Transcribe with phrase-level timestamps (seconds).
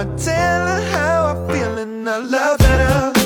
[0.00, 3.19] I'ma tell her how I feel and I love her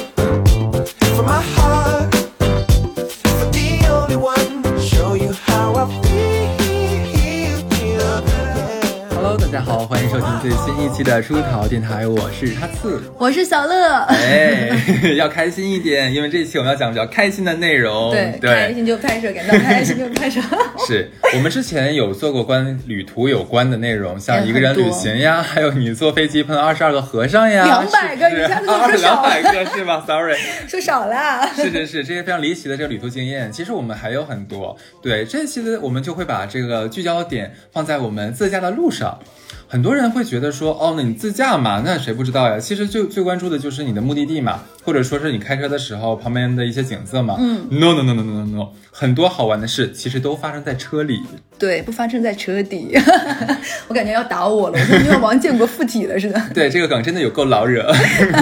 [9.85, 13.03] 好，欢迎收听最新一期的出逃电台，我是哈刺。
[13.19, 14.71] 我是小乐，哎，
[15.15, 18.11] 要开心一点，因为这一期我们要讲比较开心的内容。
[18.11, 20.41] 对，开心就拍摄，感到开心就拍摄。
[20.89, 34.79] 是我们之前有做过关旅途有关的内容，像一个人旅行呀，还有你坐飞机碰到二十二个和尚呀，两百个是不是你下次说两百个是吧？Sorry， 说少了，是是是，这些非常离奇的这个旅途经验，其实我们还有很多。
[35.03, 39.19] 对，这期的我们就会把这个聚焦点放在我们自驾的路上。
[39.67, 42.59] 很多人会觉得说，哦，那你自驾嘛，那谁不知道呀？
[42.59, 47.37] 其实最最关注的就是你的目的地嘛，或者说是你开车的时候旁边的一些景色嘛。
[47.39, 51.23] 嗯，no no no no no no no，很多好玩的事其实都发生在车里。
[51.59, 52.97] 对，不发生在车底。
[53.89, 56.41] 我感觉要打我了，我像像王建国附体了似的。
[56.55, 57.93] 对，这个梗真的有够老惹。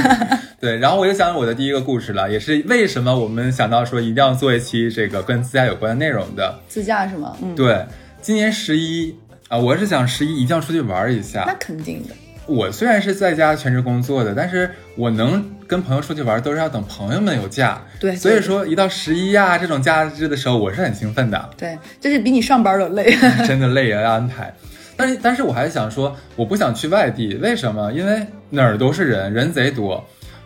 [0.61, 6.57] 对，然后我就讲我的第一个故事了，也是为什么我们想到说一定要做一期这个跟自驾有关的内容的。
[6.69, 7.37] 自驾是吗？
[7.43, 7.85] 嗯，对，
[8.21, 9.13] 今年十一
[9.53, 11.53] 啊，我是想十一一定要出去玩一下那。
[11.61, 12.15] 肯定的。
[12.47, 17.79] 我虽然是在家全职工作的，但是我能跟朋友出去玩，都是要等朋友们有假。
[18.01, 23.15] 对所以说一到十一呀这种假日的时候，我是很兴奋的，对，就是比你上班都累。
[23.47, 24.55] 真的累啊要安排。
[24.97, 27.93] 但是但是我还想说，我不想去外地，为什么？
[27.93, 29.97] 因为哪儿都是人，人贼多。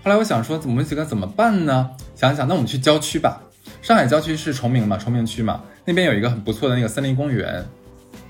[0.02, 1.90] 后来我想说，我们几个怎么办呢？
[2.16, 3.40] 想想，那我们去郊区吧。
[3.82, 7.64] 上海郊区是崇明嘛，崇明区嘛，那边有一个很不错的那个森林公园。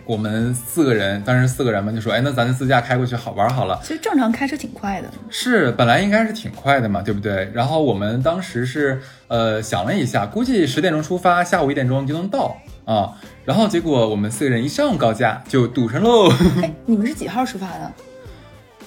[0.06, 3.80] 我们四个人，当时四个人嘛，就说，哎，那咱就自驾开过去好玩好了。
[3.82, 5.08] 其实正常开车挺快的。
[5.28, 7.50] 是，本来应该是挺快的嘛，对不对？
[7.52, 13.18] 然后我们当时是呃想了一下，估计十点钟出发，下午一点钟就能到啊。
[13.44, 16.30] 然后结果我们四个人一上高架就堵上喽。
[16.62, 17.92] 哎，你们是几号出发的？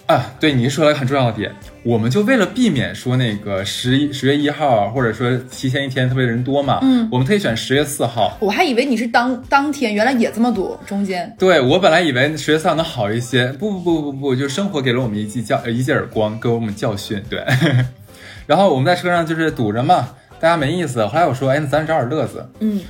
[0.05, 1.53] 啊，对你说了个很重要的点，
[1.83, 8.37] 我们就为了避免说那个十一十月一号，或者说提前一天特别人多嘛，嗯，我们特意选十月四号。
[8.41, 11.33] 我还以为你是当当天，原来也这么堵，中间。
[11.39, 17.23] 对我本来以为十月四号能好一些，不不不不不，就生活给了我们一记教呃一记耳光，给我们教训。
[17.29, 17.43] 对，
[18.45, 20.09] 然后我们在车上就是堵着嘛，
[20.39, 21.05] 大家没意思。
[21.07, 22.45] 后来我说，哎，那咱找点乐子。
[22.59, 22.81] 嗯，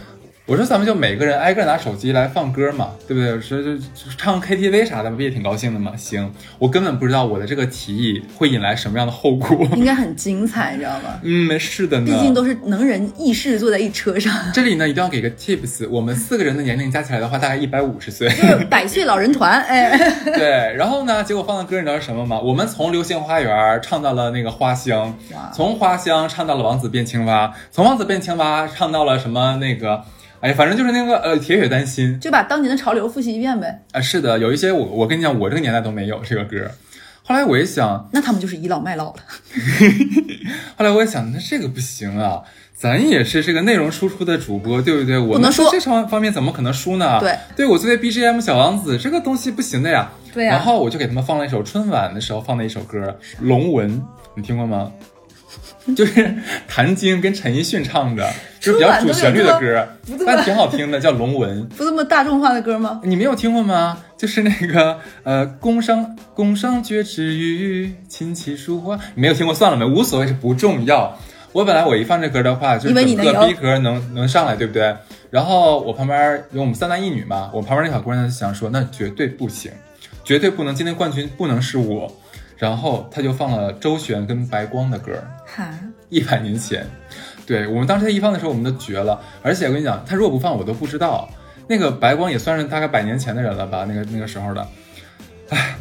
[0.50, 3.30] 我说咱们就每个人挨个拿手机来放歌嘛，对不对？
[3.30, 3.84] 有时候就就
[4.18, 5.94] 唱 KTV 啥的，不也挺高兴的吗？
[5.96, 9.64] 行，我根本不知道我的这个提议会引来什么样的后果。
[9.78, 11.20] 应该很精彩，你知道吗？
[11.22, 12.08] 嗯，是的呢。
[12.08, 18.28] 毕竟都是能人异士坐在一车上，这里呢一定要给个 tips，我们四个人的年龄加起来的话，大概一百五十岁。
[18.30, 19.62] 就是百岁老人团。
[19.62, 19.96] 哎，
[20.34, 22.40] 对，然后呢，结果放的歌你知道是什么吗？
[22.40, 25.16] 我们从《流星花园》唱到了那个花香，
[25.54, 30.04] 从花香唱到了王子变青蛙，从王子变青蛙唱到了什么那个，
[30.41, 33.83] 哎，反正就是那个呃铁血丹心就把当年的潮流复习一遍呗。
[33.91, 36.69] 啊、是的，有一些我我跟你讲，我这个年代都没有这个歌。
[37.23, 39.19] 后来我一想，那他们就是倚老卖老了。
[40.77, 42.41] 后来我也想，那这个不行啊，
[42.73, 45.19] 咱也是这个内容输出的主播，对不对？
[45.19, 47.19] 我不能说们这方方面怎么可能输呢？
[47.19, 50.09] 对，对我作为 BGM 小王子，这个东西不行的呀。
[50.33, 53.00] 对呀然后我就给他们放了一首春晚的时候放的一首歌
[53.39, 53.89] 《龙纹》，
[54.35, 54.91] 你听过吗？
[55.95, 56.35] 就是
[56.67, 59.88] 谭晶跟陈奕迅唱的，就是比较主旋律的歌
[60.25, 61.63] 但挺好听的，叫《龙纹》。
[61.69, 63.01] 不这么大众化的歌吗？
[63.03, 63.97] 你没有听过吗？
[64.18, 71.18] 就是那个呃，宫商宫商角徵羽，琴棋书画，你没有听过算了没，无所谓，是不重要。
[71.51, 74.95] 我本来我一放这歌的话，就是整个逼格能能上来，对不对？
[75.31, 79.72] 然后我旁边有我们三男一女嘛，我旁边那小姑娘就想说，那绝对不行，
[80.23, 82.13] 绝对不能，今天冠军不能是我。
[82.57, 85.13] 然后她就放了周璇跟白光的歌，
[85.56, 85.74] 哈，
[86.10, 86.86] 一百年前，
[87.46, 89.20] 对我们当时他一放的时候，我们都绝了。
[89.42, 91.30] 而且我跟你讲，他如果不放，我都不知道。
[91.68, 94.68] 那个白光也算是大概百年前的人了吧，那个那个时候的。
[95.50, 95.76] 唉，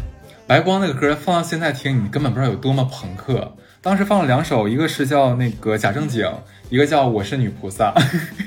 [0.48, 3.54] 白光那个歌放到现在听，你根本不知道有多么朋克。
[3.82, 6.26] 当时放了两首，一个是叫那个假正经，
[6.70, 7.94] 一个叫我是女菩萨。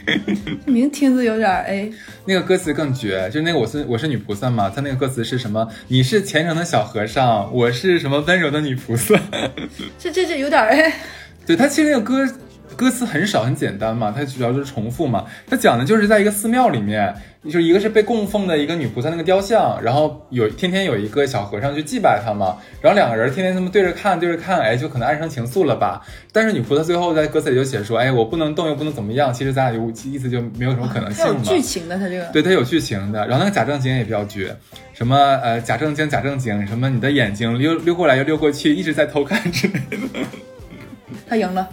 [0.66, 1.88] 名听着有点儿哎，
[2.26, 5.68] 那个歌词更绝，就那个我是我是女菩萨嘛，他那个歌词是什么？
[5.90, 9.16] 你是虔诚的小和尚，我是什么温柔的女菩萨。
[10.00, 10.92] 这这这有点儿哎，
[11.46, 12.28] 对他其实那个歌
[12.76, 15.26] 歌词很少很简单嘛，它主要就是重复嘛。
[15.48, 17.14] 它讲的就是在一个寺庙里面，
[17.46, 26.02] 就是一个是被供奉的一个女菩萨那个雕像，然后有天天有一个小和尚去祭拜她嘛，然后两个人天天这么对着看对着看，哎，就可能爱上情愫了吧。
[26.32, 31.36] 但是女菩萨最后在歌词里就写说，哎，我不能动又不能怎么样，其实咱俩就意思就没有什么可能性有。
[31.42, 33.28] 剧情的，它这个对，它有剧情的。
[33.28, 34.56] 然后那个假正经也比较绝，
[34.94, 39.98] 什么呃假正经假正经，什么你的眼睛溜溜过来又溜过去，一直在偷看之类的。
[41.28, 41.68] 他赢了，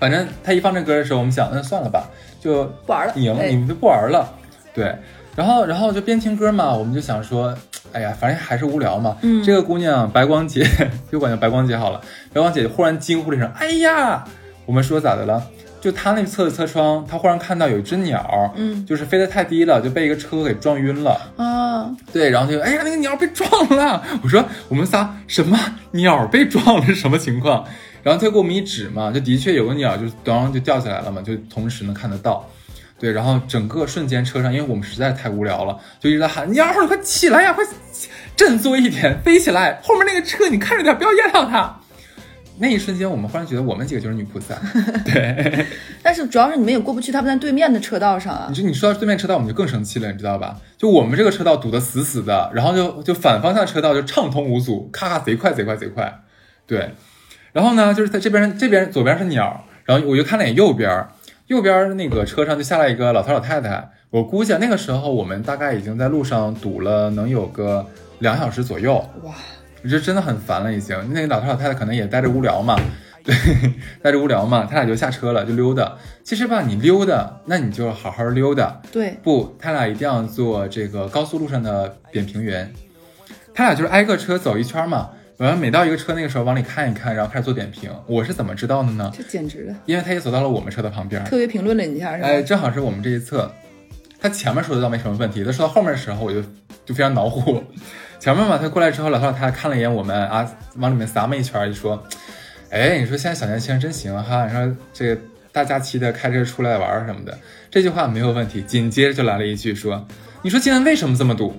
[0.00, 2.08] 反正他一放这歌的时候，我们想，那算了吧，
[2.40, 4.28] 就不玩了你赢了，哎你们就不玩了。
[4.74, 4.96] 对，
[5.36, 7.54] 然后然后就边听歌嘛，我们就想说，
[7.92, 9.16] 哎呀，反正还是无聊嘛。
[9.20, 10.66] 嗯，这个姑娘白光姐，
[11.12, 12.00] 就管叫白光姐好了。
[12.32, 14.24] 白光姐忽然惊呼了一声：“哎呀！”
[14.66, 15.42] 我们说咋的了？
[15.80, 21.20] 就她那侧的车窗，她忽然看到有一只鸟，嗯，就是飞得太低了，就被一个车给撞晕了。
[21.36, 24.02] 啊，对，然后就哎呀，那个鸟被撞了。
[24.22, 25.58] 我说我们仨什么
[25.92, 27.64] 鸟被撞了是什么情况？
[28.02, 32.48] 然后他给我们一指嘛，就的确有个鸟就当就掉下来了嘛，就同时能看得到。
[32.98, 37.64] 对，然后整个瞬间车上，因为我们实在太无聊了，就一直在喊鸟儿，快起来呀，快
[38.36, 39.80] 振作一点，飞起来！
[39.82, 41.80] 后面那个车你看着点，不要压到它。
[42.58, 44.54] 那一瞬间，我们忽然觉得我们几个就是女菩萨。
[45.02, 45.64] 对，
[46.02, 48.54] 但是主要是你们也过不去，他们在对面的车道上啊你。
[48.54, 50.58] 说你说到对面车道，我们就更生气了，你知道吧？
[50.76, 56.20] 就我们这个车道堵得死死的，然后就就反方向车道就畅通无阻，咔咔贼快贼快贼快。
[56.66, 56.94] 对，
[57.52, 61.06] 然后呢，就是在这边这边左边是鸟，然后我就看了眼右边，
[61.48, 63.90] 右边那个车上就下来一个老头老太太。
[64.10, 67.86] 我估计啊那个时候我们大概已经在路上堵了能有个
[68.18, 68.94] 两小时左右。
[69.22, 69.32] 哇，
[69.82, 70.96] 我觉得真的很烦了，已经。
[71.12, 72.76] 那个老头老太太可能也待着无聊嘛，
[73.22, 73.34] 对，
[74.02, 75.96] 待着无聊嘛，他俩就下车了，就溜达。
[76.24, 78.80] 其实吧，你溜达，那你就好好溜达。
[78.90, 82.72] 对，不，他俩一定要坐这个高速路上的扁平原。
[83.54, 87.90] 他俩就是挨个车走一圈嘛，完了每到一个车那个时候往里看一看，然后开始做点评。
[88.06, 89.10] 我是怎么知道的呢？
[89.16, 92.28] 这简直了，因为他也走到了我们车的旁边，特别评论了一下是吧？
[92.28, 93.50] 哎，正好是我们这一侧。
[94.20, 96.42] 他前面说的倒没什么问题，他说到后面的时候我就
[96.84, 97.64] 就非常恼火。
[98.20, 100.46] 前面嘛，他过来之后，老头老太太看了一眼我们啊，
[100.76, 102.04] 往里面撒么一圈，就说
[102.68, 105.22] ：“哎，你说现在小年轻人真行哈，你说这个
[105.52, 107.38] 大假期的开车出来玩什么的。”
[107.70, 108.60] 这句话没有问题。
[108.60, 110.06] 紧接着就来了一句说
[110.44, 111.58] ：“你说今天为什么这么堵？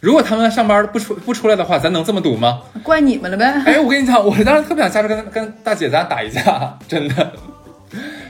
[0.00, 3.62] 如果他们上班不出不出来的话，咱能这么堵吗？”怪你们了呗。
[3.66, 7.32] 哎，我跟你讲，我当时特别想下车跟跟大姐咱俩打一架， 真的，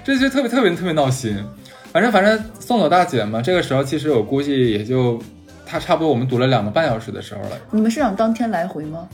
[0.05, 1.37] 这就特别特别特别闹心。
[1.93, 5.20] 反正反正送走大姐嘛，这个时候其实我估计也就
[5.67, 7.59] 她差不多我们堵了两个半小时的时候了。
[7.71, 9.09] 你们是想当天来回吗？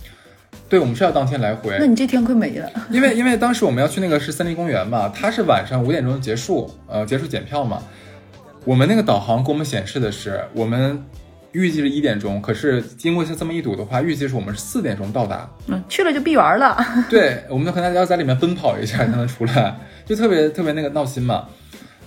[0.68, 2.68] 对，我们是要当天来回那，你这天快没了。
[2.90, 7.82] 因为因为当时我们要去那个是森林公园嘛，它是晚上五点钟结束，呃，结束检票嘛。
[8.64, 11.00] 我们那个导航给我们显示的是我们
[11.54, 15.48] 预计是一点钟，可是经过这么一堵的话，预计是我们是四点钟到达。
[15.68, 16.76] 嗯，去了就闭园了。
[17.08, 19.74] 对，我们可能要在里面奔跑一下才能出来，
[20.04, 21.46] 就特别特别那个闹心嘛。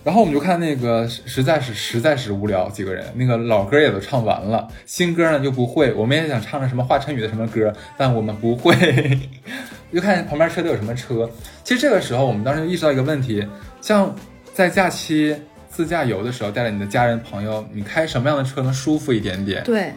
[0.04, 8.74] 然后我们就看那个实实在是实在是无聊，几个人那个老歌也都唱完了，新歌呢又不会，我们也想唱着什么华晨宇的什么歌，但我们不会。
[9.94, 11.30] 就看旁边车都有什么车。
[11.64, 13.46] 其实这个时候我们当时就意识到一个问题，
[13.82, 14.14] 像
[14.54, 15.36] 在假期
[15.78, 19.64] 自驾游的时候，带着你的家人朋友，你开什么样的车能舒服一点点？
[19.64, 19.94] 对，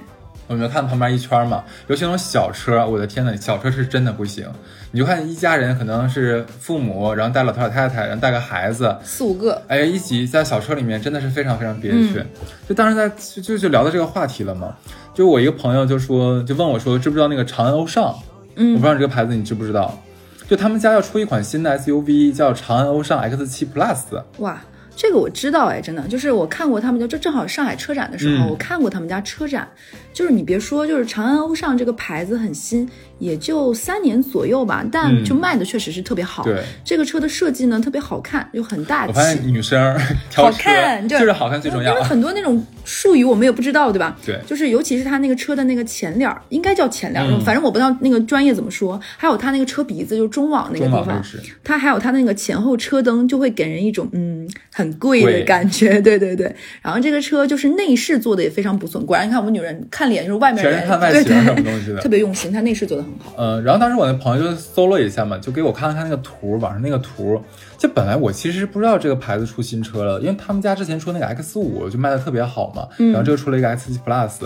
[0.47, 4.47] 我们就看旁边一圈嘛，尤其那种小车，我的天呐，小车是真的不行。
[4.91, 9.63] 你就看一家人，可能是父母，然后带老头老太太，然后带个孩子，四五个。
[9.69, 12.23] 哎，一起在小车里面，真的是非常非常憋屈。
[12.69, 14.77] 就当时在就就就聊到这个话题了嘛，
[15.15, 18.15] 就我一个朋友就说，就问我说，知不知道那个长安欧尚？
[18.57, 19.99] 嗯我不知道这个牌子你知不知道？
[20.47, 24.21] 就他们家要出一款新的 SUV，叫长安欧尚 X7 Plus。
[24.39, 24.61] 哇，
[25.01, 29.67] 这个我知道哎，真的就是我看过他们家，就正好上海车展的时候，嗯我看过他们家车展。
[30.13, 36.43] 就是你别说，就是长安欧尚这个牌子很新，也就三年左右吧，但嗯就卖的确实是特别好。
[36.45, 39.51] 对，这个车的设计呢特别好看，又很大我发现气。
[39.51, 39.97] 女生
[40.31, 42.03] 挑好车看，就是好看最重要因为。
[42.03, 44.17] 很多那种术语我们也不知道，对吧？
[44.25, 49.01] 对就是尤其是它那个车的那个前脸，应该叫前脸反正我不知道那个专业怎么说。
[49.17, 51.23] 还有它那个车鼻子，就是中网那个地方
[51.63, 56.01] 它还有它那个前后车灯，就会给人一种嗯很贵的感觉。
[56.01, 63.35] 对对对，然后这个车就是内饰做的也非常不错，果然你看我们女人看脸就是外面人，全是看外形什么东西的特别用心，它内饰做的很好。
[63.37, 67.43] 嗯，然后当时我那朋友就搜了一下嘛，就给我看了看那个图，网上那个图。
[67.77, 74.45] 就本来我其实不知道这个牌子出新车了，因为他们家之前出那个 X 五就卖的特别好嘛，然后这个出了一个 X 七 Plus，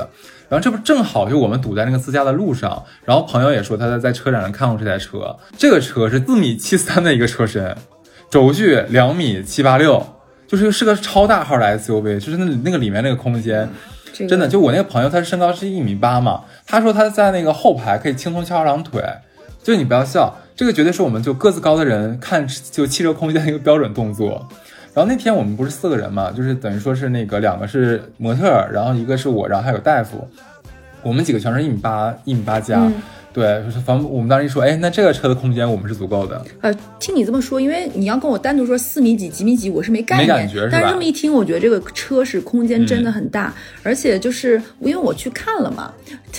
[0.49, 7.76] 然后这不正好就我们堵在那个自驾的路上，然后朋友也说他在在车展上看过这台车，这个车是四米七三的一个车身，
[8.30, 10.00] 轴距两米七八六，
[10.46, 13.68] 就是是个超大号的 SUV，就是那那个里面那个空间。
[14.14, 19.02] 这个真的，就我那个朋友，他身高是一米八嘛，他说他在那个后排可以轻松翘二郎腿，
[19.62, 24.49] 就你不要笑，这个绝对是我们就个子高的人看就汽车空间的一个标准动作。
[24.94, 30.28] 然后那天我们不是四个人嘛，就是等于说是那个两个是模特，然后一个是我，然后还有大夫，
[31.02, 32.78] 我们几个全是一米八一米八加。
[32.78, 32.94] 嗯
[33.35, 36.41] 对，就是房我们当时一说，哎，那这个车的空间我们是足够的。
[36.61, 40.29] 呃，听你这么说，因为你要跟我单独说四米几、几米几，我是没概念。
[40.29, 45.93] 没感觉是吧但是这么一听，我觉得这个车是空间真的很大，而且就是因为我去看了嘛，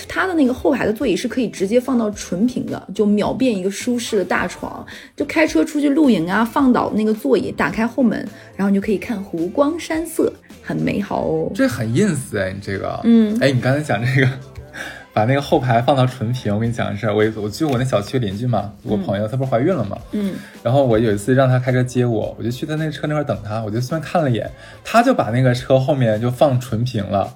[0.08, 4.84] 它的那个后排的座椅是可以直接放到纯平的，就秒变一个舒适的大床。
[5.14, 8.18] 就开车出去露营啊，放倒那个座椅，打开后门，
[8.56, 11.52] 然后你就可以看湖光山色，很美好哦。
[11.54, 14.28] 这很 ins 哎，你这个，嗯，哎，你刚才讲这个，
[15.16, 16.54] 把那个后排放到纯平。
[16.54, 24.50] 我跟你讲个事儿，我我就我那小区邻居嘛，我朋友她不是怀孕了嘛，嗯，然后我有一次让她开车接我，我就去她那车那块等她，我就随便看了一眼，
[24.84, 27.32] 她就把那个车后面就放纯平了。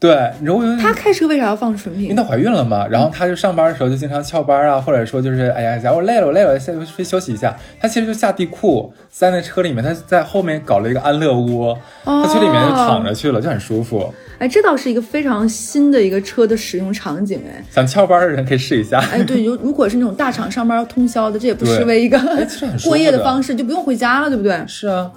[0.00, 2.04] 对，你知道我就她开车为啥要放纯平？
[2.04, 7.54] 因为她怀孕了嘛，然后她就上班的时候就经常翘班啊，或者说就是哎呀，假如我累了，我累了，下去休息一下。
[7.78, 14.12] 她其实就下地库，在那车里面，她在后面搞了一个安乐窝，她去里面就躺着去了，就很舒服。
[14.42, 17.64] 哎，这倒是一个非常新的一个车的使用场景，哎。
[17.70, 18.98] 想翘班的人可以试一下。
[18.98, 22.18] 哎，对，如如果是那种大厂上班要通宵的，这也不失为一个
[22.82, 24.60] 过夜的的方式，就不用回家了，对不对？
[24.66, 25.08] 是啊，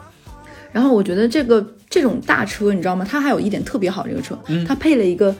[0.71, 3.03] 然后我觉得这个这种大车，你知道吗？
[3.09, 5.35] 它还有一点特别好，这个车，嗯它配了一个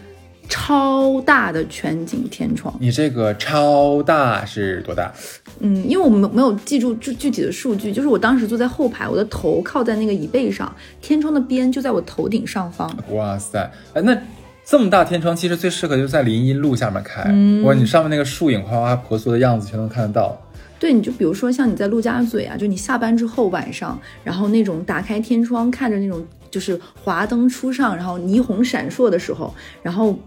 [0.48, 2.74] 超大的全景天窗。
[2.80, 5.12] 你这个超大是多大？
[5.60, 12.94] 嗯，因为我没没有记住具具体的数据，就是我当时坐在后排，我的头靠在那个椅背上，天窗的边就在我头顶上方。
[13.12, 14.18] 哇塞，哎，那
[14.66, 17.24] 这么大天窗，其实最适合就是在林荫路下面开。
[17.64, 20.36] 哇，你上面那个树影哗哗婆娑的样子全都看得到。
[20.78, 26.24] 对，你就比如说像你在陆家嘴啊，就你下班之后晚上，然后那种打开天窗看着那种
[26.56, 30.18] 就是华灯初上，然后霓虹闪烁的时候，然后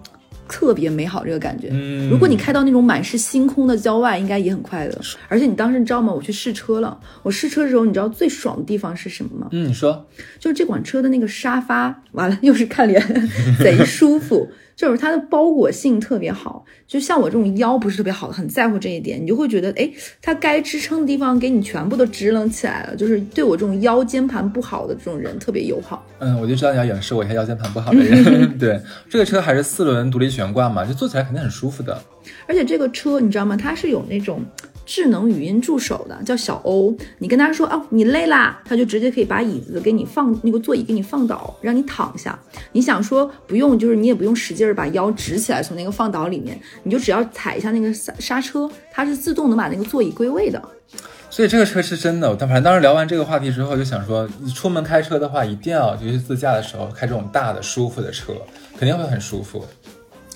[0.46, 1.70] 特别美好这个感觉。
[1.72, 4.94] 嗯如果你开到那种满是星空的郊外，应该也很快乐。
[5.26, 6.12] 而且你当时你知道吗？
[6.12, 9.48] 我去试车了，我试车的时候，你知道最爽的地方是什么吗？
[9.52, 10.06] 嗯，你说
[10.38, 13.02] 就是这款车的那个沙发，完了又是看脸，
[13.64, 14.50] 贼舒服。
[14.78, 19.90] 就是它的包裹性特别好，就像我这种腰不是特别好的，很在乎这一点，你就会觉得，哎，
[20.22, 26.06] 它该支撑的地方给你全部都支棱起来了，就是对我这种腰间盘不好的这种人特别友好。
[26.20, 28.48] 嗯，我就知道你要演示我一下腰间盘不好的人。
[28.56, 28.80] 对，
[29.10, 32.00] 这个车还是四轮独立悬挂嘛，就坐起来肯定很舒服的。
[32.46, 33.56] 而且这个车你知道吗？
[33.56, 34.44] 它是有那种
[34.88, 36.96] 智能语音助手的，叫小欧。
[37.18, 42.38] 你跟他说哦，你累啦，他就直接可以把椅子给你放那个座椅给你放倒，让你躺下。
[42.72, 50.62] 你想说不用，就是你也不用使劲儿把腰直起来从那个放倒里面，你就只要踩一下那个刹刹车，它是自动能把那个座椅归位的。
[51.28, 58.32] 所以这个车是真的，但反正当时聊完这个话题之后，就想说，你出门开车的话，一定要就是自驾的时候开这种大的舒服的车，
[58.78, 59.62] 肯定会很舒服。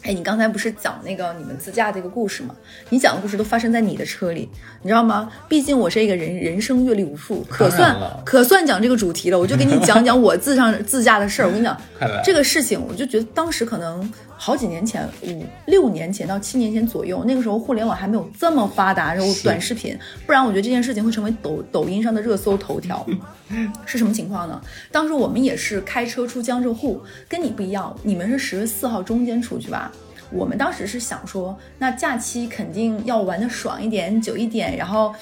[0.02, 2.54] 哎，你刚才不是讲那个你们自驾这个故事吗？
[2.88, 4.48] 你讲的故事都发生在你的车里，
[4.82, 5.30] 你知道吗？
[5.48, 9.38] 毕竟我是一个人人生阅历无数，可算可算讲这个主题了。
[9.38, 11.46] 我就给你讲讲我自上 自驾的事儿。
[11.46, 11.80] 我跟你讲，
[12.24, 14.12] 这个事情，我就觉得当时可能
[14.44, 19.96] 好几年前，五六年前到七年前左右，那个时候互联网还没有这么发达，然后短视频，
[20.26, 23.06] 不然我觉得这件事情会成为抖抖音上的热搜头条。
[23.86, 24.60] 是什么情况呢？
[24.90, 29.92] 当时我们也是开车出江浙沪，跟你不一样，你们是十月四号中间出去吧？
[30.32, 35.14] 我们当时是想说，那假期肯定要玩的爽一点、久一点，然后，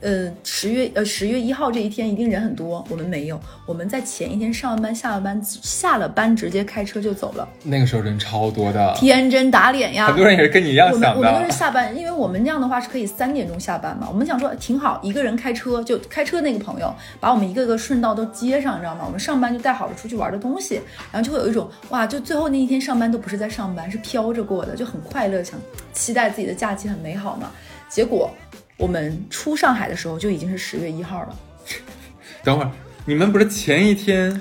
[0.00, 2.84] 呃，十月呃十月一号这一天一定人很多。
[2.88, 10.06] 我们没有，我们在前一天上完班、下了班、下了班直接开车就走了，那个时候人超多的，天真打脸呀！
[10.06, 11.50] 很多人也是跟你一样我们我们都是。
[11.50, 14.08] 下班，因为我们那样的话是可以三点钟下班嘛。
[14.10, 19.02] 我们想说挺好，一个人开车就开车那个朋友把我们一个个顺道都接上，你知道吗？
[19.04, 20.80] 我们上班就带好了出去玩的东西，
[21.12, 25.60] 然后就会有一种哇，就最后那一天上班都不是在上班，是飘着过的，就很快乐，想
[25.92, 27.50] 期待自己的假期很美好嘛。
[27.90, 28.30] 结果
[28.80, 31.36] 我们出上海的时候就已经是十月一号了。
[32.42, 32.70] 等会儿，
[33.04, 34.40] 你们不是前一天，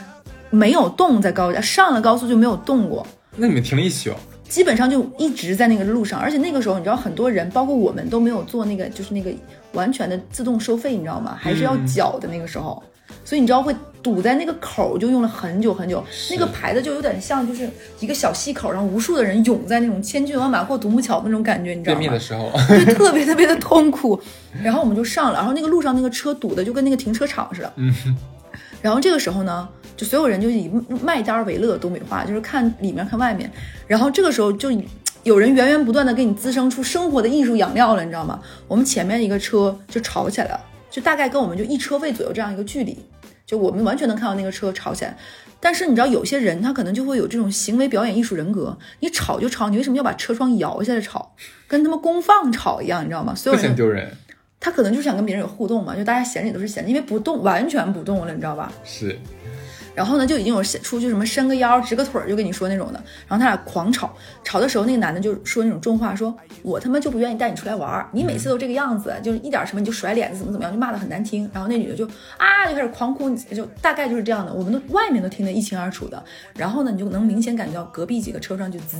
[0.50, 3.05] 没有动在高架，上了高速就没有动过，
[3.36, 4.13] 那你们停了一宿，
[4.48, 9.29] 基本上就一直在那个路上，而且那个时候你知道很多人，包括我们都没有做那个就是那个
[9.74, 11.38] 完全的自动收费，你知道吗？
[11.38, 12.81] 还是要缴的那个时候，
[13.25, 22.20] 所以你知道会堵在那个口儿就用了很久很久，那个牌子就有点像就是一个小溪口，然后无数的人涌在那种千军万马过独木桥那种感觉，你知道吗便秘的？
[22.20, 22.51] 时候，
[22.86, 24.20] 就特别特别的痛苦。
[24.63, 27.74] 然后我们就上了，然后那个路上那个车堵的就跟那个停车场似的。
[27.77, 27.94] 嗯，
[28.82, 30.72] 然后这个时候呢，就所有人就以
[31.03, 33.51] 卖单为乐，东北话就是看里面看外面。
[33.86, 34.70] 然后这个时候就
[35.24, 38.39] 有人源源不断的给你滋生出生活的艺术养料了，你知道吗？
[38.68, 42.98] 我们前面一个车就吵起来了，就大概跟我们就一车位左右这样一个距离，
[43.50, 45.18] 就我们完全能看到那个车吵起来。
[45.60, 51.34] 但是你知道，有些人他可能就会有这种行为表演艺术人格，你吵就吵，你为什么要把车窗摇下来吵，
[51.68, 53.34] 跟他们公放吵一样，你知道吗？
[53.34, 54.10] 所有人丢人，
[54.60, 58.72] 他可能就是想跟别人有互动嘛，就大家闲着也都是闲着，因为不动，完全不动了，你知道吧？
[58.86, 59.18] 是
[60.00, 63.03] 然后呢，就已经有出去什么伸个腰、直个腿，就跟你说那种的。
[63.27, 64.15] 然后他俩狂吵，
[64.46, 71.51] 吵的时候那个男的就说那种重话，说我他妈就不愿意带你出来玩儿，你每次都这个样子，就是一点什么你就甩脸子，怎么怎么样，就骂的很难听。
[71.53, 76.24] 然后那女的就啊就开始狂哭，就大概就是这样的，我们都外面都听得一清二楚的。
[76.56, 78.96] 然后呢，你就能明显感觉到隔壁几个车上就滋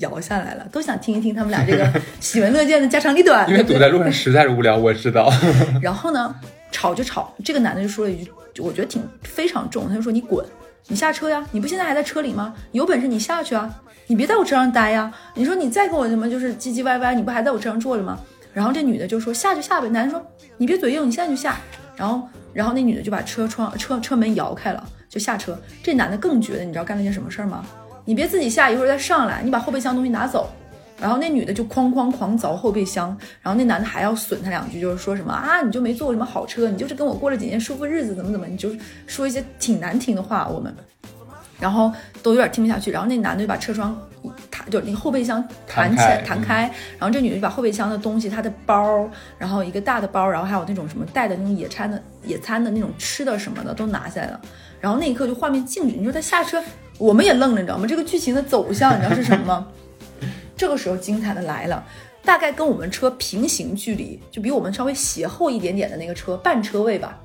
[0.00, 5.32] 摇下来了，都想听一听他们俩这个 喜闻乐见的家长里短，因为堵在路上实在是无聊，我知道。
[5.80, 6.34] 然后呢，
[6.70, 10.44] 吵就吵，这个男的就说了一句，我觉得挺非常重，他就说你滚。
[10.88, 11.46] 你下车呀！
[11.52, 12.52] 你不现在还在车里吗？
[12.72, 13.70] 有本事你下去啊！
[14.08, 15.10] 你别在我车上待呀！
[15.34, 18.18] 你说你再跟我什么就是唧唧歪歪，你不还在我车上坐着吗？
[18.52, 19.88] 然后这女的就说下就下呗。
[19.90, 20.20] 男的说
[20.58, 21.56] 你别嘴硬，你现在就下。
[21.96, 25.56] 然后然后那女的就把车窗车车门摇开了，就下车。
[25.84, 27.64] 这男的更觉得你知道干了件什么事儿吗？
[28.04, 30.50] 你别自己下，一会儿再上来，你把后备箱东西拿走。
[31.00, 33.08] 然后那女的就哐哐狂凿后备箱，
[33.40, 38.70] 然后那男的还要损她两句，就是说什么啊，你就没坐过什么好车，你就是跟我过了几年舒服日子，怎么怎么，你就
[39.08, 40.72] 说一些挺难听的话，我们，
[41.58, 41.92] 然后
[42.22, 42.92] 都有点听不下去。
[42.92, 44.00] 然后那男的就把车窗
[44.48, 54.40] 弹，就那个后备箱弹起来弹开，然后这女的就把后备箱的东西，她的包，然后一个大的包，然后还有那种什么带的那种野餐的野餐的那种吃的什么的都拿下来了。
[54.80, 56.62] 然后那一刻就画面静止，你说他下车，
[56.98, 57.86] 我们也愣了，你知道吗？
[57.86, 59.68] 这个剧情的走向你知道是什么吗？
[60.56, 61.84] 这个时候精彩的来了，
[62.24, 67.18] 大概跟我们车平行距离，就比我们稍微斜后一点点的那个车半车位吧，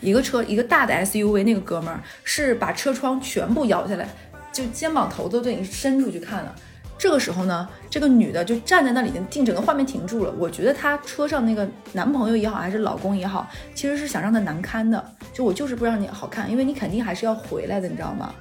[0.00, 4.08] 一个车一个大的 SUV，那个哥们儿是把车窗全部摇下来，
[4.52, 6.54] 就肩膀头都对你伸出去看了。
[6.98, 10.34] 这个时候呢，这个女的就站在那里，已经定整个画面停住了。
[10.36, 15.02] 我觉得她车上那个男朋友也好，还是老公也好，其实是想让她难堪的，
[15.32, 18.34] 就我就是不让你好看，因为你肯定还是要回来的，你知道吗？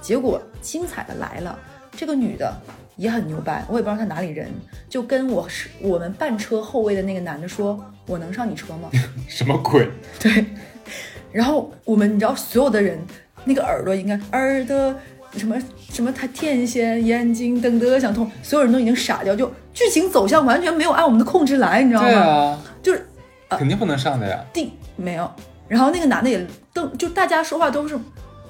[0.00, 1.58] 结果精彩的来了，
[1.96, 2.54] 这个女的。
[2.96, 4.46] 也很牛掰，我也不知道她哪里人，
[4.86, 8.90] 就跟我是我们半车后位的那个男的说：“我能上你车吗？”
[9.26, 9.88] 什么鬼？
[10.20, 10.44] 对。
[11.32, 13.00] 然后我们你知道所有的人
[13.46, 14.94] 那个耳朵应该耳朵
[15.36, 15.56] 什么
[15.90, 22.08] 什么他天线眼睛瞪得想通，所有人都已经傻掉，就剧情走向完全没有按我们的控制来，你知道吗？
[22.08, 23.08] 对啊，就是
[23.48, 24.38] 肯定不能上的呀。
[24.52, 25.30] 定没有。
[25.68, 27.98] 然后那个男的也瞪，就大家说话都是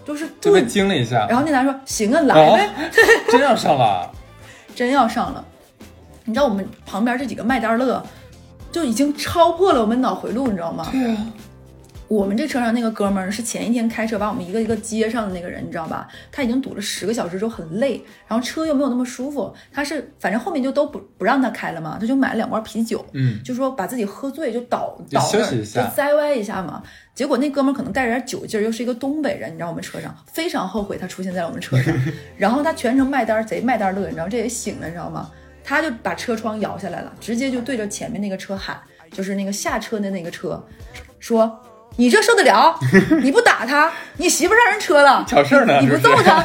[0.04, 1.26] 都是就被惊了一下。
[1.28, 2.70] 然后那男的说：“行啊，来呗。”
[3.30, 4.10] 真要上了。
[4.74, 5.44] 真要上了，
[6.24, 8.02] 你知道我们旁边这几个麦单乐
[8.72, 10.88] 就已经超破了我们脑回路，你知道吗？
[10.90, 11.26] 对啊，
[12.12, 16.06] 我们这车上那个哥们儿是前一天开车把我们一个一个接上的那个人，你知道吧？
[16.30, 26.82] 他已经堵了十个小时之后很累，然后车又没有那么舒服，他是反正后面就都不不让他开了嘛，他就买了两罐啤酒，嗯，就说把自己喝醉就倒倒休息一下，就栽歪一下嘛。
[27.14, 31.94] 结果那哥们儿可能带着点酒劲儿，又是一个东北人，你知道我们车上非常后悔他出现在我们车上。
[32.36, 35.30] 然后他全程卖单贼卖单乐，你知道这也醒了，你知道吗？
[35.64, 38.78] 他就把车窗摇下来了，直接就对着前面那个车喊，
[39.12, 40.62] 就是那个下车的那个车，
[41.18, 41.58] 说
[41.96, 42.78] ：“你这受得了？
[43.22, 45.78] 你不打他，你媳妇上人车了，挑事儿呢？
[45.80, 46.44] 你不揍他，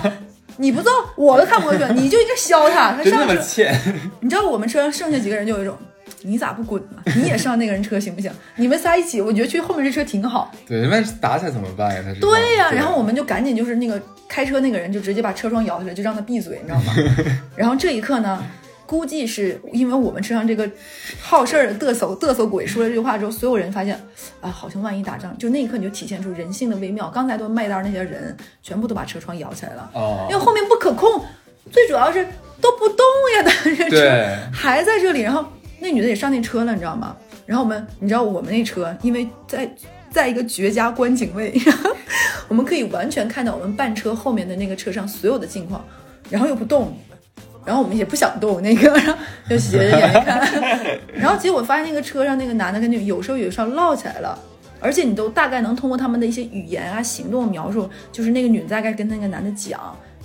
[0.57, 2.93] 你不揍我都看不过去，你就应该削他。
[2.93, 3.63] 他上车，
[4.19, 5.77] 你知道我们车上剩下几个人就有一种。”
[6.23, 7.13] 你咋不滚呢？
[7.15, 8.31] 你也上那个人车行不行？
[8.55, 10.51] 你们仨一起，我觉得去后面这车挺好。
[10.67, 12.01] 对，万一打起来怎么办呀？
[12.03, 16.93] 他对呀，然后我们就赶紧就是那个开车那个人就直接把车窗摇下来，就让他闭嘴，你知道吗？
[17.55, 18.43] 然后这一刻呢，
[18.87, 20.67] 估计是因为我们车上这个
[21.21, 24.01] 好事儿的嘚瑟嘚瑟鬼说了这句话之后，所有人发现
[24.41, 27.07] 啊，好像万一打仗，就那一刻你就体现出人性的微妙。
[27.09, 29.91] 刚才都卖单那些人全部都把车窗摇起来了，
[30.31, 31.23] 因为后面不可控，
[31.71, 32.25] 最主要是
[32.59, 32.97] 都不动
[33.35, 35.45] 呀，的这车还在这里，然后。
[35.79, 37.15] 那女的也上那车了，你知道吗？
[37.45, 39.71] 然后我们，你知道我们那车，因为在
[40.09, 41.55] 在一个绝佳观景位，
[42.47, 45.85] 我们可以完全看到我们半车后面的那个车上所有的近况，
[46.31, 46.97] 然后又不动，
[47.67, 49.13] 然后我们也不想动，那个 然后
[49.49, 50.39] 就斜着眼睛看，
[51.13, 54.39] 然后结果发现那个车上那个男的跟那有说有笑唠起来了，
[54.79, 59.77] 而且你都大概能通过他们的一些语言啊、行动描述，就是那个女的大概跟那个男的讲，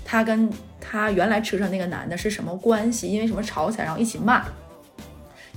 [0.04, 0.48] 她跟
[0.80, 4.44] 她原来车上那个男的是什么关系，因为什么吵起来，然后一起骂。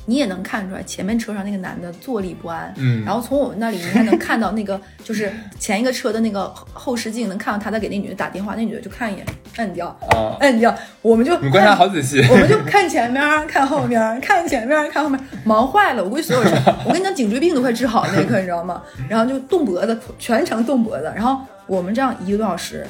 [0.08, 2.72] 你也能看出来，前面车上那个男的坐立不安。
[2.78, 8.54] 嗯，然后从我们那里，你还能看到那个，就是前一个车的那个后视镜，能看到他在给那女的打电话。
[8.56, 9.26] 那女的就看一眼，
[9.58, 10.76] 摁掉，啊，摁掉。
[11.02, 16.04] 我们就你观察好仔细，我们就看前面，看后面，看前面，看后面，忙坏了。
[16.04, 16.54] 我估计所有人，
[16.86, 18.84] 我跟你讲，颈椎病都快治好那一刻，你知道吗？
[19.10, 21.12] 然后就动脖子，全程动脖子。
[21.16, 22.86] 然后我们这样一个多小时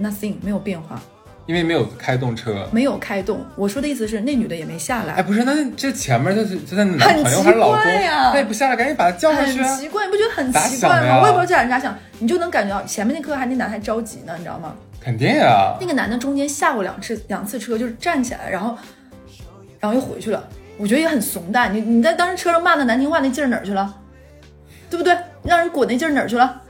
[0.00, 1.00] ，nothing 没有变化。
[1.46, 3.44] 因为没有开动车，没有开动。
[3.54, 5.14] 我说的意思是，那女的也没下来。
[5.14, 8.30] 哎，不是，那这前面就是就在男朋友还是老公呀？
[8.32, 9.62] 他也不下来，赶紧把他叫上去。
[9.62, 11.20] 很奇怪，你不觉得很奇怪吗？
[11.20, 14.74] 我也不知道家人咋想，你就能感觉到前面那颗还那男的还着急呢，你知道吗？
[15.00, 15.76] 肯定呀。
[15.78, 18.76] 那个男的中间下过两次两次车，就是站起来，然后
[19.78, 20.42] 然后又回去了。
[20.78, 21.72] 我觉得也很怂蛋。
[21.74, 23.94] 你你在当时车上骂那难听话那劲儿哪儿去了？
[24.88, 25.14] 对不对？
[25.42, 26.62] 让人滚那劲儿哪儿去了？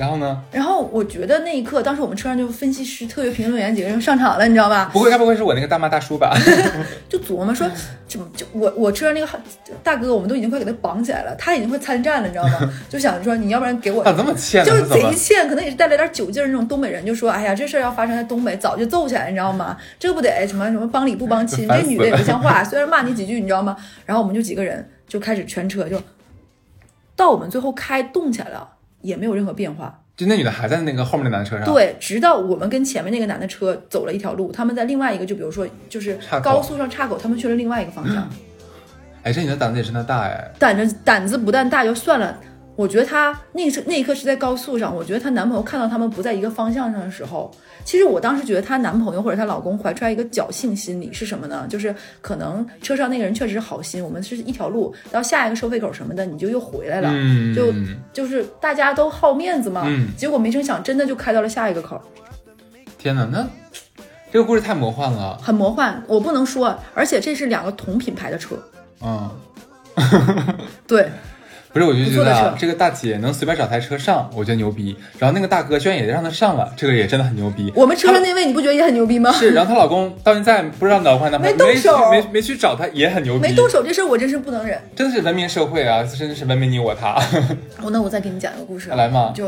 [0.00, 0.42] 然后呢？
[0.50, 4.88] 然后我觉得那一刻，当时我们车上就分析师、特约评论员几个人上场了，你知道吧？
[4.94, 6.34] 不会，该不会是我那个大妈大叔吧？
[7.06, 7.70] 就琢磨说，
[8.08, 9.28] 怎么就我我车上那个
[9.82, 12.72] 大哥，我们都已经快给他绑起来了，他已经快参战了，你知道吗？
[12.88, 14.64] 就想说，你要不然给我，咋这么欠？
[14.64, 19.76] 就是贼欠，可能也是带了点酒劲儿那种东北人，就说，哎呀，这事儿要发生在东北，早就揍起来，你知道吗？
[19.98, 21.68] 这不得什么什么帮理不帮亲？
[21.68, 23.76] 这女的也不像话， 虽然骂你几句，你知道吗？
[24.06, 26.00] 然后我们就几个人就开始全车就
[27.14, 28.66] 到我们最后开动起来了，
[29.02, 30.02] 也没有任何变化。
[30.16, 38.28] 就那女的还在那个后面的男车上，，对，直到我们跟前面那个男的车走了一条路，他们在另外一个，就比如说就是高速上岔口，他们去了另外一个方向。
[39.22, 42.38] 哎，这女的胆子也真的大哎，胆子胆子不但大就算了，
[42.80, 47.50] 我觉得她那是那一刻是在高速上，我觉得她男朋友看到他们不在一个方向上的时候，
[47.84, 51.66] 其实我当时觉得她男朋友或者她老公怀揣一个侥幸心理是什么呢？
[51.68, 57.70] 就是可能车上那个人确实是好心，我们是一条路到下一个收费口什么的，你就又回来了，嗯，就
[58.14, 62.00] 就是大家都好面子嘛，嗯结果没成想真的就开到了下一个口。
[62.96, 63.46] 天哪，那
[64.32, 68.56] 这个故事太魔幻了，很魔幻，我不能说，而且这是两个同品牌的车，
[69.02, 69.30] 嗯。
[70.86, 71.10] 对，
[71.72, 74.96] 不是，我就觉得啊这个大姐能随便找台车上，我觉得牛逼。
[75.18, 77.72] 然后那个大哥居然也让她上了，这个也真的很牛逼。
[77.76, 79.30] 我们车上那位你不觉得也很牛逼吗？
[79.32, 83.40] 是，然后她老公到现在不知道哪换男朋友，没动手没没去找她，也很牛逼。
[83.40, 84.80] 没动手这事儿我真是不能忍。
[84.96, 87.14] 真的是文明社会啊，真的是文明你我他。
[87.82, 89.46] 我 那我再给你讲一个故事啊，来嘛就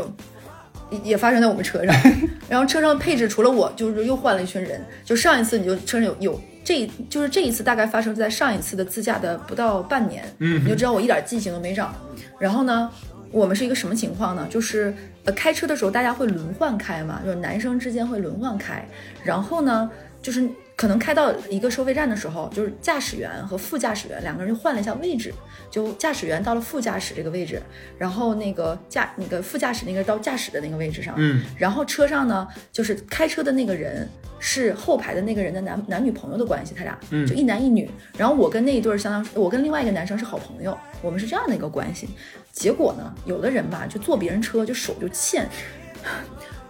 [0.89, 1.95] 也也发生在我们车上，
[2.47, 4.81] 然后车上配置除了我，就是又换了一群人。
[5.03, 11.93] 就上一次你就车上有有这就是这一次大概发生在上一次的自驾的不到半年，嗯你就知道我一点记性都没长。
[12.39, 12.89] 然后呢，
[13.31, 14.47] 我们是一个什么情况呢？
[14.49, 14.93] 就是
[15.25, 18.87] 呃开车的时候大家会轮换开嘛，就是男生之间会轮换开。
[19.23, 19.89] 然后呢，
[20.21, 25.33] 就是可能开到一个收费站的时候，就是驾驶员和副驾驶员两个人就换了一下位置，
[25.69, 27.61] 就驾驶员到了副驾驶这个位置，
[27.97, 34.09] 然后那个驾那个副驾驶那个到驾驶的那个位置上，嗯，然后车上呢，就是开车的那个人
[34.39, 37.89] 是后排的那个人的男男女朋友的关系，他俩嗯就一男一女。
[38.17, 42.09] 然后我跟那一对儿相当，我跟另外一个男生是好朋友，我们是这样的一个关系。
[42.51, 45.47] 结果呢，有的人吧就坐别人车就手就欠。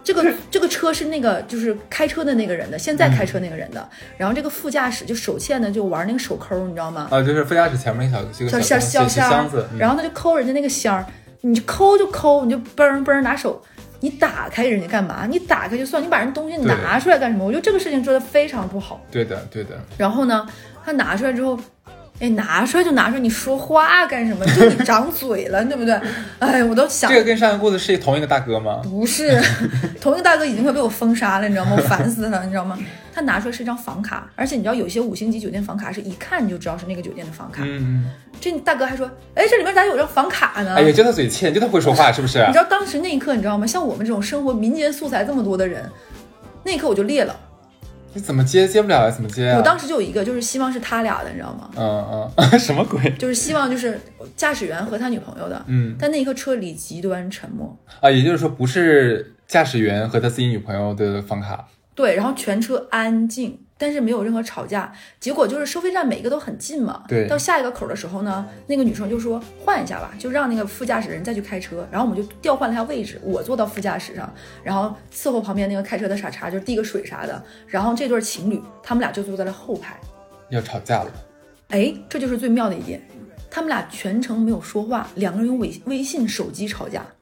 [0.04, 3.88] 这个这个车是那个就是开车的那个人的，现在开车那个人的，
[4.18, 7.08] 然后这个副驾驶就手欠的就玩那个手抠，你知道吗？
[7.10, 11.06] 啊，就是副驾驶前面那小这个小小小箱小箱子，嗯然后他就抠人家那个箱儿，
[11.40, 13.60] 你就抠就抠，你就嘣嘣拿手，
[14.00, 15.26] 你打开人家干嘛？
[15.26, 17.44] 你打开就算，你把人东西拿出来干什么？
[17.44, 19.02] 我觉得这个事情做的非常不好。
[19.10, 20.46] 对的对的，然后呢，
[20.84, 21.58] 他拿出来之后。
[22.20, 24.46] 哎，拿出来就拿出来，你说话干什么？
[24.54, 26.00] 就你长嘴了，对不对？
[26.38, 28.80] 哎，我都想这个跟上一个故事是同一个大哥吗？
[28.84, 29.40] 不是，
[30.00, 31.74] 同一个大哥已经快被我封杀了，你知道吗？
[31.76, 32.78] 我烦死他了，你知道吗？
[33.12, 37.62] 他拿出来是一张房卡，而且你知道有些五星级酒店房卡是一看你就知道是那个酒店的房卡。
[37.64, 38.06] 嗯，
[38.40, 40.74] 这大哥还说，哎，这里面咋有张房卡呢？
[40.76, 42.58] 哎呀，就他嘴欠，就他会说话，是不是你知？
[42.58, 43.66] 道当时那一刻，你知道吗？
[43.66, 45.88] 像我们这种生活民间素材这么多的人，
[46.64, 47.36] 那一刻我就裂了。
[48.14, 49.10] 你怎么接接不了呀？
[49.10, 49.58] 怎么接啊？
[49.58, 51.70] 我当时就有一个，就是希望是他俩的，你知道吗？
[51.76, 53.10] 嗯嗯， 什么鬼？
[53.18, 54.00] 就是希望就是
[54.36, 55.62] 驾驶员和他女朋友的。
[55.66, 64.90] 嗯但那一刻车里极端沉默，啊，也就是说不是驾驶员和他自己女朋友的房卡，对，然后全车安静，但是没有任何吵架。
[65.20, 67.04] 结果就是收费站每一个都很近嘛。
[67.06, 71.86] 对到下一个口的时候呢，那个女生就说换一下吧，就让那个副驾驶的人再去开车。
[71.90, 77.44] 然后我们就调换了一下位置，我坐到副驾驶上，然后伺候旁边那个开车的傻叉，就是递个水啥的。
[77.66, 80.00] 然后这对情侣，他们俩就坐在了后排。
[80.48, 81.12] 要吵架了。
[81.68, 83.06] 哎，这就是最妙的一点，
[83.50, 87.04] 他们俩全程没有说话，两个人用微微信手机吵架。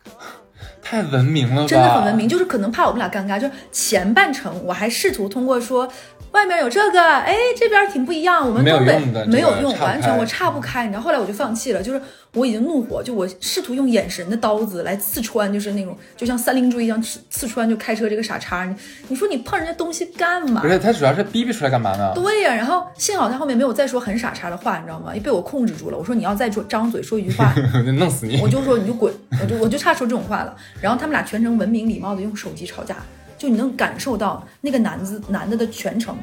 [0.85, 1.69] 太文明了吧？
[1.69, 2.29] 真的很文明，。
[2.29, 5.89] 就是可能怕我们俩尴尬，就是前半程我还试图通过说
[6.33, 12.01] 外面有这个，哎，这边挺不一样，我们东北用没有用，完全我岔不开，你知道，后来我就放弃了，就是
[12.33, 18.75] 我已经怒火，就我试图用眼神的刀子来刺穿，就是那种就像三棱锥一样刺刺穿，就开车这个傻叉，你
[19.09, 20.69] 你说你碰人家东西干嘛不？
[20.69, 22.13] 是，他主要是逼逼出来干嘛呢？
[22.15, 25.15] 对呀、然后幸好他后面没有再说很傻叉的话，你知道吗？
[25.15, 25.99] 也被我控制住了。
[25.99, 27.53] 我说你要再说张嘴说一句话，
[27.99, 28.41] 弄死你！
[28.41, 30.57] 我就说你就滚，我就我就差说这种话了。
[30.81, 32.97] 然后他们俩全程文明礼貌的用手机吵架，
[33.43, 36.17] 就你能感受到那个男子男的的全程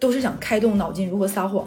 [0.00, 1.62] 都是想开动脑筋如何撒谎，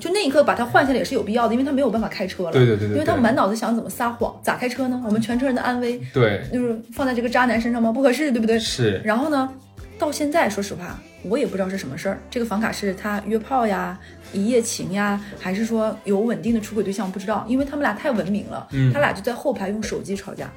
[0.00, 2.50] 就那一刻把他换下来也是有必要的，因为他没有办法开车了。
[2.50, 5.00] 对对对对因为他满脑子想怎么撒谎，咋开车呢？
[5.06, 7.92] 我们全车人的安危对，就是放在这个渣男身上吗？
[7.92, 8.58] 不合适，对不对？
[8.58, 9.48] 是然后呢，
[9.96, 12.18] 到现在说实话，我也不知道是什么事儿。
[12.28, 13.96] 这个房卡是他约炮呀、
[14.32, 17.08] 一夜情呀，还是说有稳定的出轨对象？
[17.12, 20.50] 不知道，因为他们俩太文明了，嗯他俩就在后排用手机吵架。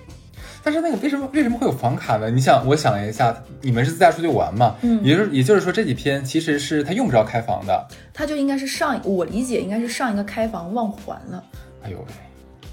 [0.63, 2.30] 但是那个为什么为什么会有房卡呢？
[2.30, 4.76] 你想，我想了一下，你们是自驾出去玩嘛？
[4.82, 7.88] 嗯也就是也就是说这几天其实是他用不着开房的。
[8.13, 11.43] 他就应该是上，我理解应该是上一个开房忘还了。
[11.84, 12.13] 哎呦喂，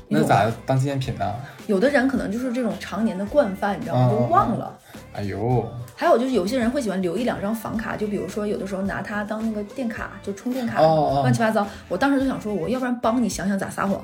[0.09, 1.35] 那咋当纪念品呢？
[1.67, 4.09] 有的人可能就是这种常年的惯犯，你知道吗？
[4.11, 4.79] 嗯就忘了。
[5.15, 11.67] 哎呦，还有就是有些人会喜欢留一两张房卡，就比如说有的时候拿它当那个电卡，就充电卡，哦哦乱七八糟。
[11.89, 14.01] 我当时就想说，我要不然帮你想想咋撒谎，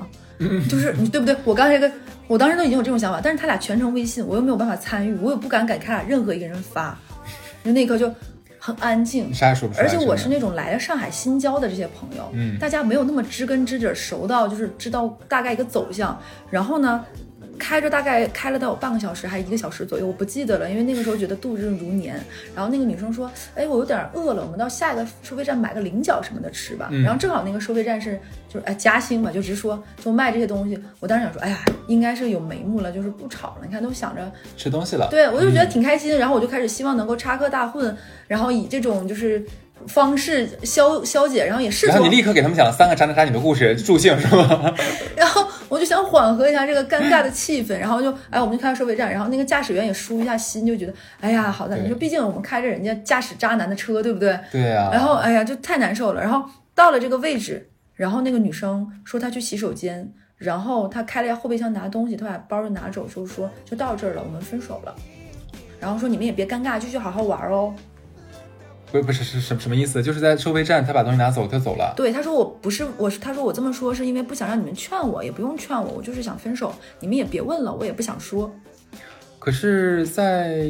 [0.69, 1.35] 就是你对不对？
[1.43, 1.95] 我刚才这个，
[2.27, 6.97] 我当时都已经有这种想法，但是他俩全程微信，我又没有办法参与，我又不敢给他俩任何一个人发，
[7.63, 8.11] 就那一刻就
[8.59, 9.31] 很安静。
[9.33, 9.85] 啥也说不出来。
[9.85, 16.19] 而且我是那种来了上海新交的这些朋友，嗯大家没有那么知根知底熟到就是知道大概一个走向。
[16.49, 17.05] 然后呢，
[17.57, 22.15] 开着大概开了得有半个小时还一个小时左右，我不记得了，因为那个时候觉得度日如年。
[22.55, 26.89] 然后那个女生说：“哎，我有点饿了，我们到下一个收费站买个菱角什么的吃吧。
[26.91, 30.77] 嗯然后正好那个收费站是就是哎嘉兴嘛，就直说就卖这些东西。
[30.99, 33.57] 我当时想说，哎呀，应该是有眉目了，就是不吵了。
[33.65, 35.07] 你看都想着吃东西了。
[35.09, 37.95] 对，我就觉得挺开心，然后我就开始希望能够插科大混，
[38.27, 39.43] 然后以这种就是
[39.87, 44.73] 方式消消解，然后也试图然后，你立刻给他们讲了三个渣男渣女的故事助兴是吗？
[45.15, 54.39] 然后我就想缓和一下这个尴尬的气氛，然后就哎，我们就开到收费站，然后那个驾驶员也舒一下心，就觉得哎呀，好的，你说毕竟我们开着人家驾驶渣男的车，对不对？
[54.53, 56.21] 对呀、然后哎呀，就太难受了。
[56.21, 64.95] 然后到了这个位置，然后那个女生说她去洗手间，然后她开了一下后备箱拿东西，她把包就拿走，就说就到这儿了，我们分手了。
[65.77, 67.73] 然后说你们也别尴尬，继续好好玩哦。
[68.91, 70.01] 不不是是什什么意思？
[70.01, 71.93] 就是在收费站，他把东西拿走，他走了。
[71.95, 78.49] 对，他说我不是，我是他说我这么说是因为不想让你们劝我，也不用劝我，我就是想分手，你们也别问了，我也不想说。
[79.39, 80.69] 可是，在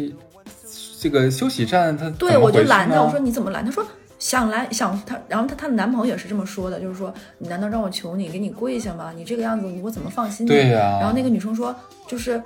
[1.00, 3.64] 这个休息站，他对，我就拦他，我说你怎么拦？
[3.64, 3.86] 他说
[4.18, 9.14] 想来想他，然后他她的男朋友也是这么说的，就是说你难道让我求你给你跪下吗？
[9.16, 10.50] 你这个样子我怎么放心呢？
[10.50, 11.76] 对呀然后那个女生说，
[12.08, 12.42] 就是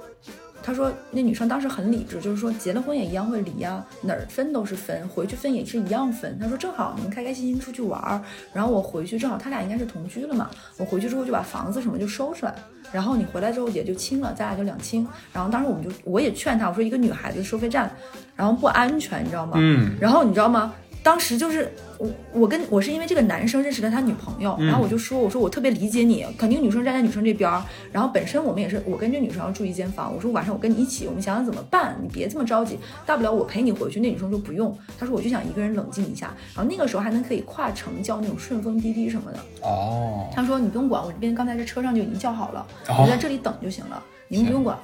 [0.61, 6.37] 他说那女生当时很理智，就是说结了婚也一样会离呀，哪儿分都是分，回去分也是一样分。
[6.39, 8.21] 他说正好你们开开心心出去玩儿，
[8.53, 12.53] 然后我回去正好他俩应该是同居了嘛，我回去之后就把房子什么就收出来。
[12.91, 15.07] 然后你回来之后也就清了，咱俩就两清。
[15.31, 17.91] 然后当时我们就我也劝他，我说一个女孩子收费站，
[18.35, 19.53] 然后不安全，你知道吗？
[19.57, 20.73] 嗯， 然后你知道吗？
[21.01, 33.99] 当时就是我，我跟我是因为这个男生认识了他女朋友，然后我就说，我说我特别理解你，肯定女生站在女生这边儿，然后本身我们也是，我跟这女生要住一间房，我说晚上我跟你一起，我们想想怎么办，你别这么着急，大不了我陪你回去。
[33.99, 44.77] 那女生说不用，她说我就想一个人冷静一下，然后那个时候还能可以跨城叫那种顺风滴滴什么的，哦，她说你不用管，我这边刚才在车上就已经叫好了，哦我在这里等就行了，你们不用管。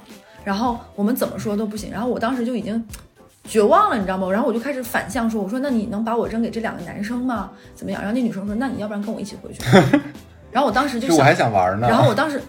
[0.44, 2.86] 然后我们怎么说都不行，然后我当时就已经
[3.46, 4.30] 绝望了，你知道吗？
[4.30, 7.50] 然后我就开始反向说，我说那你能把我扔给这两个男生吗？
[7.74, 8.02] 怎么样？
[8.02, 9.60] 然后那女生说，那你要不然跟我一起回去。
[10.50, 11.86] 然后我当时就想就我还，想玩呢。
[11.88, 12.40] 然后我当时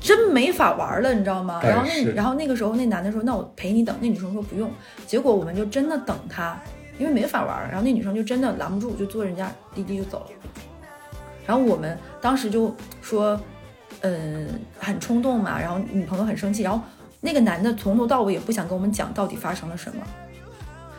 [0.00, 1.60] 真没法玩了，你知道吗？
[1.62, 3.94] 然后那然后那个时候那男的说，那我陪你等。
[4.00, 4.70] 那女生说不用。
[5.06, 6.56] 结果我们就真的等他，
[6.98, 7.68] 因为没法玩。
[7.68, 10.26] 然后那女生就真的拦不住，就坐人家滴滴就走了。
[11.46, 13.40] 然后我们当时就说，
[14.02, 16.80] 嗯，很冲动嘛，然后女朋友很生气，然后
[17.20, 20.02] 那个男的从头到尾也不想跟我们讲到底发生了什么。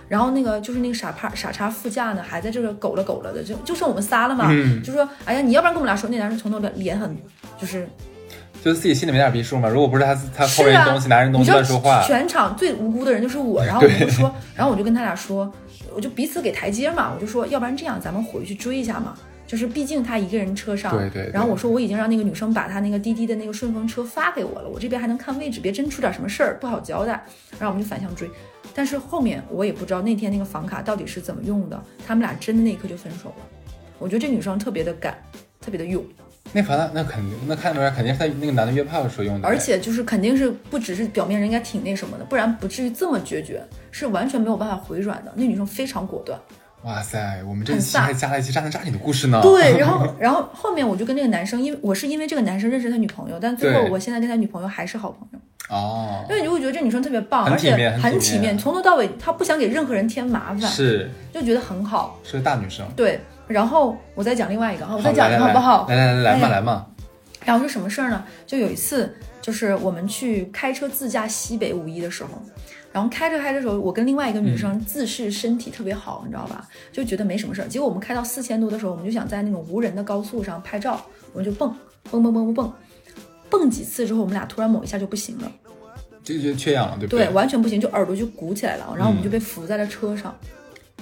[0.10, 7.16] 然后那个就是那个傻叉傻叉副驾呢，还在这个狗了狗了的，就就剩我们仨了嘛，嗯就说哎呀，你要不然跟我们俩说，那男生从头的脸很
[7.58, 7.88] 就是
[8.62, 9.70] 就是自己心里没点逼数嘛。
[9.70, 15.50] 如果不是他他是啊，偷人东西、拿人东西乱说话，全场最无辜的人就是我，然后我就说，然后我就跟他俩说，
[15.96, 19.14] 我就彼此给台阶嘛，我就说，要不然这样，咱们回去追一下嘛。
[19.50, 27.14] 就是毕竟他一个人车上，对对对然后我说我已经让那个女生把她那个滴滴的那个顺风车发给我了，我这边还能看位置，别真出点什么事儿不好交代。
[27.58, 28.30] 然后我们就反向追，
[28.76, 33.36] 但是后面我也不知道那天那个房卡到底是怎么用的，他们俩真的那一刻就分手了。
[33.98, 35.18] 我觉得这女生特别的敢，
[35.60, 36.06] 特别的勇。
[36.54, 45.34] 那房卡那肯定那看出来肯定是他那个男的约炮的时候用的，而且就是肯定是不只是表面人应该挺那什么的，不然不至于这么决绝，是完全没有办法回软的。
[45.36, 46.40] 那女生非常果断，
[46.84, 49.42] 哇塞，我们这一期还加了一期渣男渣女的故事呢。
[49.42, 49.76] 对。
[49.80, 55.40] 然后，然后后面我就跟那个男生，因为我是因为这个男生认识他女朋友，但最后我现在跟他女朋友还是好朋友，
[55.76, 62.18] 哦，因为你就会觉得这女生特别棒，而且很体面，从头到尾她不想给任何人添麻烦，是就觉得很好。
[62.24, 62.88] 是个大女生。
[62.96, 65.86] 对，然后我再讲另外一个啊，我再讲一个好不好？
[65.90, 66.86] 来来来来嘛来嘛，
[67.44, 68.24] 然后是什么事儿呢？
[68.48, 72.30] 就有一次，就是我们去开车自驾西北五一的时候，
[72.92, 76.68] 然后开着开着时候，我跟另外一个女生自视身体特别好，你知道吧？
[76.92, 77.68] 就觉得没什么事儿。
[77.68, 81.00] 结果我们开到四千多的时候，我们就想在那种无人的高速上拍照，
[81.34, 81.74] 我们就蹦
[82.10, 82.74] 蹦蹦蹦蹦蹦，
[83.50, 85.52] 蹦几次之后，我们俩突然某一下就不行了，
[86.24, 90.36] 这就缺氧了，对不对，完全不行，就耳朵就鼓起来了，然后我们就嗯被扶在了车上。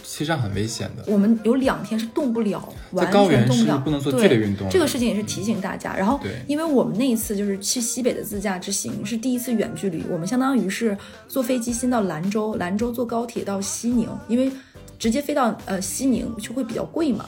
[0.09, 1.03] 其实很危险的。
[1.05, 5.93] 我们有两天是动不了，在完高原是全动不了，不能做对剧烈运动这个事情也是提醒大家。
[5.95, 14.49] 然后对，因为我们那一次就是去西北的自驾之行，是第一次远距离，我们相当于是坐飞机先到兰州，兰州坐高铁到西宁，因为
[14.97, 17.25] 直接飞到呃西宁就会比较贵嘛。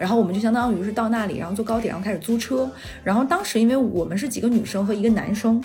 [0.00, 2.68] 然后我们就相当于是到那里，然后坐高铁，然后开始租车。
[3.04, 5.62] 然后当时因为我们是几个女生和一个男生，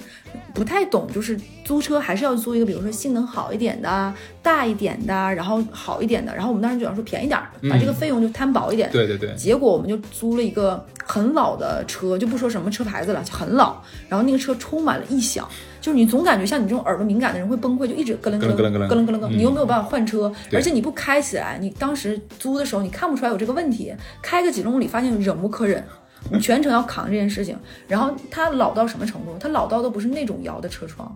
[0.54, 6.36] 不太懂，就是租车还是要租一个，比如说性能好一点的啊、大一点的啊，然后好一点的。
[6.36, 8.90] 然后我们当时就想说便宜点儿，把这个费用就摊薄一点。
[8.92, 13.78] 对对对，结果我们就租了一个很老的车，就不说什么车牌子了，就很老。
[14.10, 15.48] 然后那个车充满了异响，
[15.86, 25.84] 就是你总感觉像你这种耳朵敏感的人会崩溃，就一直咯楞咯楞咯楞咯楞咯你又没有办法换车，而且你不开起来，你当时租的时候你看不出来有这个问题，开个几公里发现忍无可忍。
[26.32, 27.56] 你全程要扛这件事情。
[27.88, 29.38] 然后它老到什么程度？
[29.40, 31.16] 它老到都不是那种摇的车窗，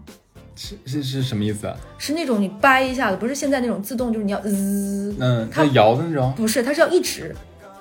[0.56, 1.76] 是是是什么意思啊？
[1.98, 7.36] 是那种你掰一下子，不是现在那种自动，就是你要滋，嗯，它它摇的那种，不是，它是要一直，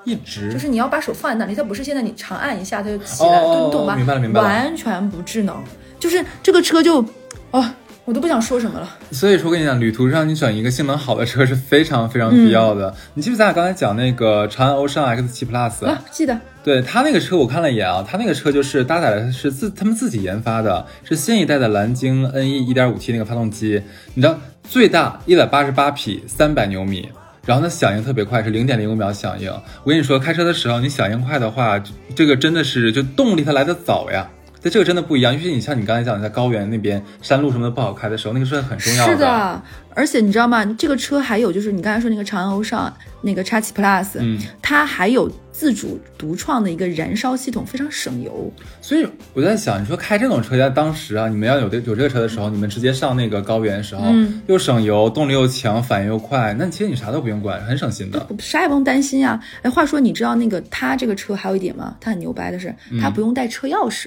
[0.04, 3.94] 一直就是你要把手放在那里，它不是现在你长按一下它就起来，懂吧？
[3.94, 5.62] 明白了明白了完全不智能，
[5.98, 7.04] 就是这个车就，
[7.50, 7.64] 哦，
[8.04, 8.88] 我都不想说什么了。
[9.10, 12.94] 所以说，我跟你讲，旅途上你选一个性能好的车是非常非常必要的。
[13.14, 23.82] 你记不记得咱俩刚才讲那个长安欧尚 X 七 Plus？、啊，记得对他那个车，我看了一眼啊，他那个车就是搭载的是自他们自己研发的，是新一代的蓝鲸 NE 1.5T 那个发动机，
[24.14, 27.08] 你知道最大一百八十八匹，三百牛米。
[27.46, 29.50] 然后呢，响应特别快，是零点零五秒响应。
[29.82, 31.82] 我跟你说，开车的时候你响应快的话，
[32.14, 34.28] 这个真的是就动力它来的早呀。
[34.68, 39.62] 对，这个真的不一样，尤其你像你刚才讲的，在高原那边山路什么的不好开的时候，那个是很重要的是的，
[39.94, 40.64] 而且你知道吗？
[40.78, 48.52] 这个车还有就是你刚才说那个长安欧尚那个 X 七 Plus，嗯，它还有自主独创的一个燃烧系统，非常省油。
[48.80, 58.26] 所以我在想，你说开这种车在当时啊，你们要有这有这个车的时候，你们直接上那个高原的时候，嗯又省油，动力又强，反应又快，那其实你啥都不用管，很省心的。
[58.38, 61.96] 啥也不用担心呀、哎，话说你知道那个它这个车还有一点吗？
[62.00, 64.06] 它很牛掰的是，嗯它不用带车钥匙。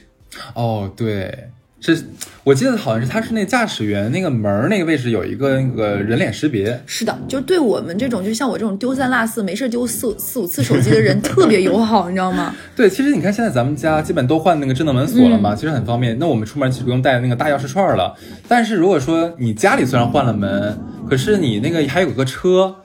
[0.53, 2.05] 哦，对，是
[2.43, 12.55] 我记得好像是它是那驾驶员那个门儿那个位置有一个那个人脸识别，是的，就对我们这种，就像我这种丢三落四、没事丢四四五次手机的人特别友好，你知道吗？
[12.75, 16.17] 对，其实你看现在咱们家基本都换那个智能门锁了嘛，其实很方便。
[16.19, 18.15] 那我们出门其实不用带那个大钥匙串儿了。
[18.47, 20.77] 但是如果说你家里虽然换了门，
[21.09, 22.75] 可是你那个还有个车，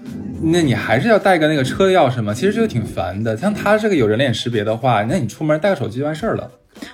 [0.42, 3.36] 那你还是要带个那个车的钥匙吗，其实这个挺烦的。
[3.36, 6.50] 像它这个有人脸识别的话，那你出门带个手机就完事儿了。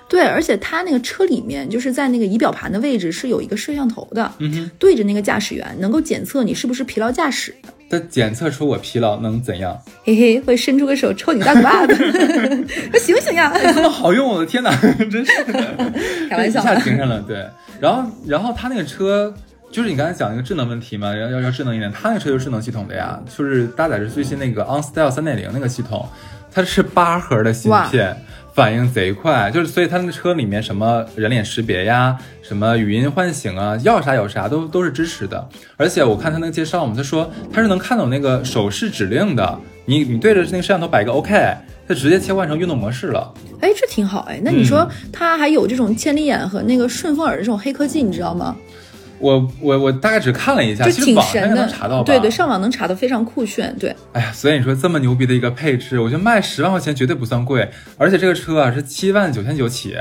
[0.08, 7.52] 对，而且它那个车里面就是在那个仪表盘的位置是有一个摄像头的，嗯哼，对着那个驾驶员，能够检测你是不是疲劳驾驶。
[7.90, 9.76] 它检测出我疲劳能怎样？
[10.04, 11.94] 嘿嘿，会伸出个手抽你大嘴巴子，
[12.90, 13.52] 说醒醒呀！
[13.74, 14.70] 这么好用，我的天哪，
[15.10, 15.32] 真是
[16.30, 17.20] 开玩笑一下停上了。
[17.22, 17.44] 对，
[17.80, 19.34] 然后然后它那个车。
[19.72, 26.06] 就是你刚才讲那个智能问题嘛，要要要智能一点，它那个车就是智能系统的呀，就是搭载着最新那个 OnStyle 三点零那个系统，
[26.52, 28.14] 它是八核的芯片，
[28.52, 35.48] 反应贼快，就是所以它那个车里面什么人脸识别呀，什么语音唤醒啊，要啥有啥都都是支持的。
[35.78, 41.32] 而且我看他那个介绍嘛，他说他是能看懂那个手势指令的，你你对着那个摄像头摆个 OK，
[41.88, 43.32] 它直接切换成运动模式了。
[43.62, 44.38] 哎，这挺好哎。
[44.44, 48.54] 那你说它还有这种千里眼和那个顺风耳的这种黑科技，你知道吗？
[49.22, 52.04] 我我我大概只看了一下，就其实网上也挺神的能查到吧？
[52.04, 53.74] 对对，上网能查到，非常酷炫。
[53.78, 59.96] 对，哎呀，所以你说这么牛逼的一个配置，我觉得卖十万块钱绝对不算贵，而且这个车啊是七万九千九起。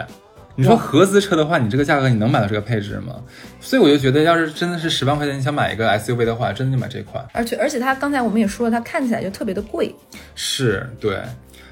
[0.55, 3.15] 你说合资车的话，你这个价格你能买到这个配置吗？
[3.61, 7.25] 所以我就觉得，要是真的是十万块钱你想买一个 SUV 的话，真的就买这款。
[7.31, 9.95] 而且而且它刚才我们也说了，它看起来就特别的贵。
[10.35, 11.17] 是对，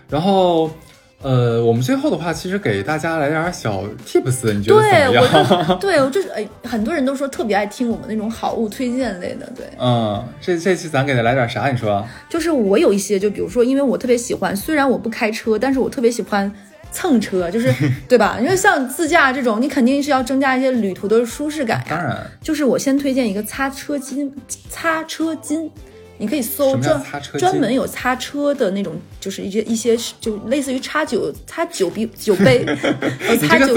[0.10, 0.72] 然后
[1.22, 5.24] 呃，我们最后的话，其实给大家来点儿小 tips，你觉得怎对，么样？
[5.24, 9.66] 我就 对我就是哎，很多人都说特别爱听我们那种好物推荐类的，对。
[9.78, 11.70] 嗯，这这期咱给他来点啥？
[11.70, 12.06] 你说？
[12.30, 16.50] 就是我有一些，就比如说，因为我特别喜欢，虽然我不开车，但是我特别喜欢
[16.94, 17.70] 蹭车，就是
[18.08, 18.38] 对吧？
[18.40, 21.86] 因为像自驾这种，你肯定是要增加一些旅途的舒适感呀。
[21.90, 24.32] 当然，就是我先推荐一个擦车巾，
[24.70, 25.70] 擦车巾。
[26.20, 27.02] 你可以搜专
[27.40, 32.64] 专门有擦车的那种，就是一些一些就类似于擦酒擦酒杯酒杯，
[33.30, 33.74] 有擦酒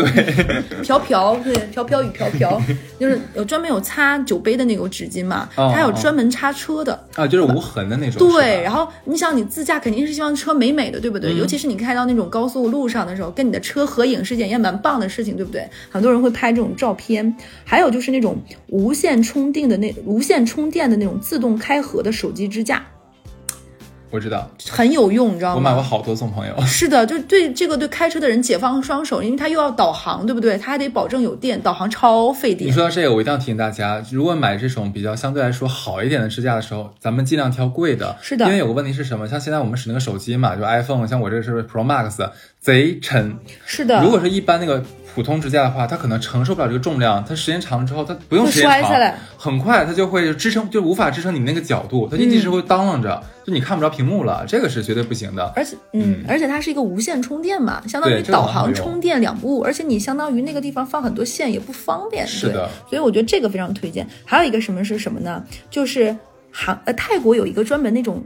[0.82, 2.60] 瓢瓢对瓢瓢与瓢瓢，
[3.00, 8.28] 就是有专门有擦酒杯的那种纸巾嘛，哦还有哦专门擦车的，啊，就是无痕的那种。
[8.28, 11.34] 对，然后你想你自驾肯定是希望车美美的，对不对？
[11.36, 15.68] 尤其是你开到那种高速路上的时候，跟你的车合影是件也蛮棒的事情，对不对？
[15.90, 17.34] 很多人会拍这种照片。
[17.64, 18.36] 还有就是那种
[18.68, 22.82] 无线充电的那无线充电的那种自动开合的手机支架，
[24.10, 25.56] 我知道，很有用，你知道吗？
[25.56, 26.54] 我买过好多送朋友。
[26.66, 30.58] 是的，就对这个对开车的人解放双手，因为他又要导航，对不对？
[30.58, 32.72] 他还得保证有电，导航超费电你。
[32.74, 38.16] 说到这个，我一定要提醒大家，如果买这种比较相对来说好一点的支架的时候，咱们尽量挑贵的。
[38.20, 39.26] 是的因为有个问题是什么？
[39.26, 42.28] 像现在我们使那个手机嘛，就 iPhone，像我这个是 Pro Max，
[42.62, 43.36] 贼沉。
[43.66, 44.82] 是的，如果是一般那个
[45.14, 55.52] 普通支架的话，它可能承受不了这个重量，它时间长了之后，它不用时间长摔下来，很快它就会支撑，就无法支撑你那个角度，它一直会当啷着，就你看不着屏幕了，这个是绝对不行的。
[55.56, 64.06] 而且，嗯，而且它是一个无线充电嘛，相当于导航充电两不误，而且你相当于那个地方放很多线也不方便，是的所以我觉得这个非常推荐。
[64.24, 65.44] 还有一个什么是什么呢？
[65.68, 66.16] 就是
[66.50, 68.22] 韩呃泰国有一个专门那种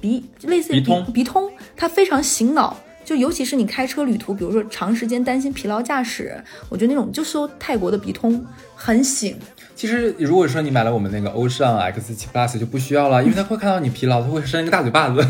[0.00, 2.76] 鼻类似于鼻通鼻通，它非常醒脑。
[3.10, 8.46] 就尤其是你开车旅途，比如说长时间担心疲劳驾驶，我觉得那种就搜泰国的鼻通
[8.76, 9.36] 很醒。
[9.74, 15.26] 其实如果说你买了我们那个欧尚 X 7 Plus 就不需要了，因为它会看到你疲劳，它会伸一个大嘴巴子。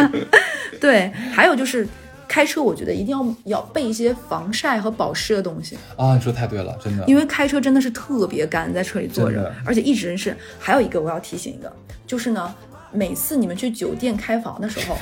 [0.78, 1.88] 对，还有就是
[2.28, 7.04] 开车我觉得一定要要备一些防晒和保湿的东西，啊，你说太对了，真的。
[7.06, 10.36] 因为开车真的是特别干，在车里坐着，而且一直是。
[10.58, 11.72] 还有一个我要提醒一个，
[12.06, 12.54] 就是呢，
[12.92, 14.96] 每次你们去酒店开房的时候，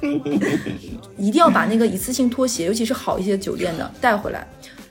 [1.16, 4.46] 一定要把那个一次性拖鞋，尤其是好一些酒店的带回来。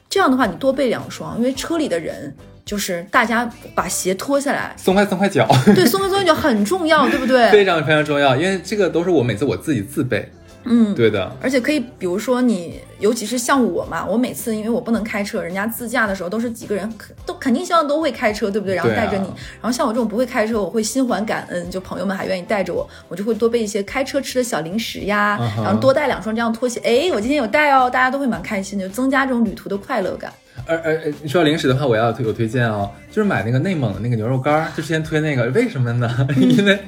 [0.09, 2.33] 这样的话，你多备两双，因为车里的人
[2.65, 7.49] 就是大家把鞋脱下来，松开松开脚，对，松开松开脚很重要，对不对？
[7.51, 10.31] 非常非常重要，因为这个都是我每次我自己自备。
[10.69, 18.75] 嗯，对的，而且可以，比如说你，尤其是像我嘛，我每次因为我不能开车，人家自驾的时候都是几个人，可都肯定希望都会开车，对不对？
[18.75, 19.27] 然后带着你，
[19.61, 30.31] 然后像我这种不会开车，我会心怀感恩，就朋友们还愿意带着我，我就会多备一些开车吃的小零食呀，然后多带两双这样拖鞋，哎，我今天有带哦，大家都会蛮开心的，就增加这种旅途的快乐感。
[30.65, 36.27] 而而而你说到零食的话，我要推有推荐哦，就是买那个内蒙的那个牛肉干儿，就之前推那个，为什么呢？
[36.37, 36.79] 因为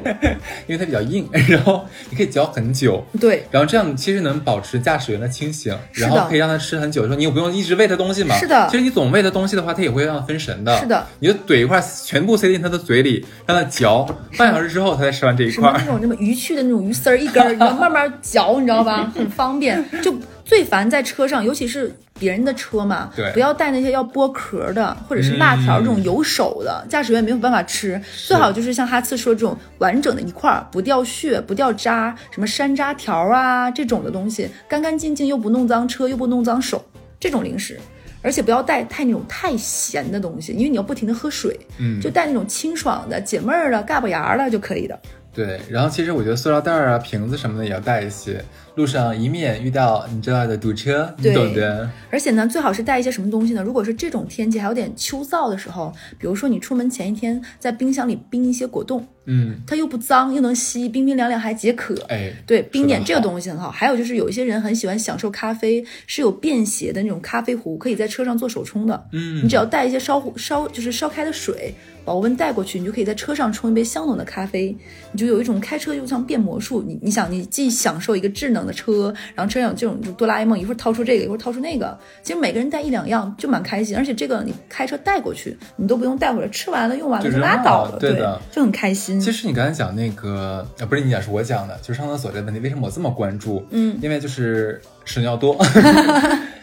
[0.67, 3.03] 因为它比较硬， 然后你可以嚼很久。
[3.19, 8.35] 对，然后这样其实能保持驾驶员的清醒，然后可以让他吃很久的时候，你又不用一直喂他东西嘛。
[8.37, 10.77] 是的其实你总喂他东西的话，他也会让他分神的。
[10.79, 14.05] 是的，你就怼一块，全部塞进他的嘴里，让他嚼，
[14.37, 15.79] 半小时之后他才吃完这一块儿。
[15.79, 19.11] 什么那种那么鱼去的那种鱼丝儿一根儿， 你要慢慢嚼，你知道吧？
[19.15, 19.83] 很方便。
[20.01, 20.13] 就
[20.49, 28.01] 最烦在车上，尤其是别人的车嘛，对不要带那些要剥壳的或者是辣条这种有手的，驾驶员没有办法吃。
[28.25, 36.83] 最好就是像哈次说这种完整的一块儿，不掉屑、不掉渣，什么山楂条啊这种的东西，干干净净又不弄脏车又不弄脏手，
[37.19, 37.79] 这种零食。
[38.21, 44.99] 而且不要带太那种太咸的东西，因为你要不停的喝水，嗯就带那种清爽的、解闷儿的、嘎巴牙儿的就可以的。
[45.33, 48.43] 对，然后其实我觉得塑料袋儿啊、瓶子什么的也要带一些，
[48.75, 51.89] 路上以免遇到你知道的堵车，你对懂的。
[52.09, 53.61] 而且呢，最好是带一些什么东西呢？
[53.63, 61.95] 如果是这种天气还有点秋燥的时候，比如说你出门前一天在冰箱里冰一些果冻，嗯，它又不脏又能吸，冰冰凉凉还解渴。
[62.09, 63.69] 哎，对，冰点这个东西很好。
[63.69, 69.07] 还有就是有一些人很喜欢享受咖啡，是有便携的那种咖啡壶，可以在车上做手冲的。
[69.13, 71.73] 嗯你只要带一些烧壶烧就是烧开的水，
[72.09, 74.75] 保温带过去，你就可以在车上冲一杯香浓的咖啡。
[75.11, 83.95] 你就有一种开车就像变魔术，你你想你既享受一个智能的车，然后车上有这种就哆啦 A 梦，一会儿掏出这个，一会儿掏出那个，其实每个人带一两样就蛮开心。
[83.95, 89.21] 而且这个你开车带过去，你都不用带回来，吃完了用完了就拉倒了，对的就很开心。
[89.21, 93.63] 其实你刚才讲那个，啊，不是你讲，是我讲的，就是上厕所这个问题，为什么我这么关注？
[93.69, 95.55] 嗯，因为就是屎尿多。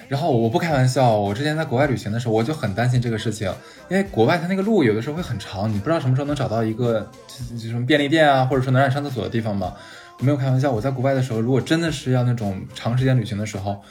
[0.09, 3.53] 然后我不开玩笑，我之前在国外旅行的时候，我就很担心这个事情，
[3.89, 9.75] 因为国外它那个路有的时候会很长，你不知道什么时候能找到一个就就什么便利店啊，或者说能让你上厕所的地方嘛。
[10.19, 13.83] 我没有开玩笑，我在国外的时候，如果真的是要那种长时间旅行的时候，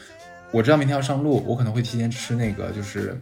[0.51, 3.19] 我知道明天要上路，我可能会提前吃那个就是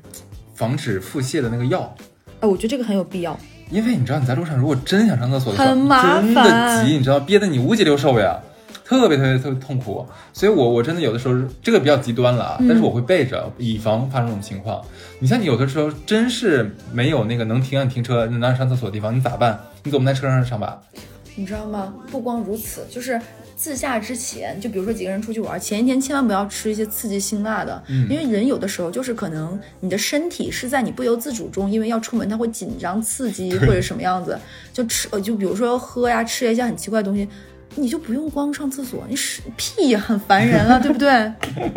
[0.54, 1.94] 防止腹泻的那个药。
[2.39, 3.38] 哎，我觉得这个很有必要。
[3.70, 8.39] 因为你知道你在路上如果真想上厕所的时候，很麻真的急，你知道憋得你五脊六兽呀，
[9.00, 10.06] 特别特别特别痛苦。
[10.32, 14.84] 所以我我真的有的时候这个比较极端了啊，嗯但是我会备着，以防发生这种情况。
[15.20, 19.60] 你像你有的时候真是没有那个能停按停车能上厕所的地方，你咋办？
[19.84, 20.82] 你总不在车上上吧？
[21.36, 21.94] 你知道吗？
[22.12, 23.20] 不光如此，就是
[23.56, 34.38] 自驾之前，就比如说几个人出去玩，前一天千万不要吃一些刺激辛辣的，嗯因为人有的时候就是可能你的身体是在你不由自主中，因为要出门，它会紧张刺激或者什么样子，
[34.72, 37.28] 就吃呃就比如说喝呀吃一些很奇怪的东西。
[37.76, 41.32] 你就不用光上厕所，你屎屁也很烦人了， 对不对？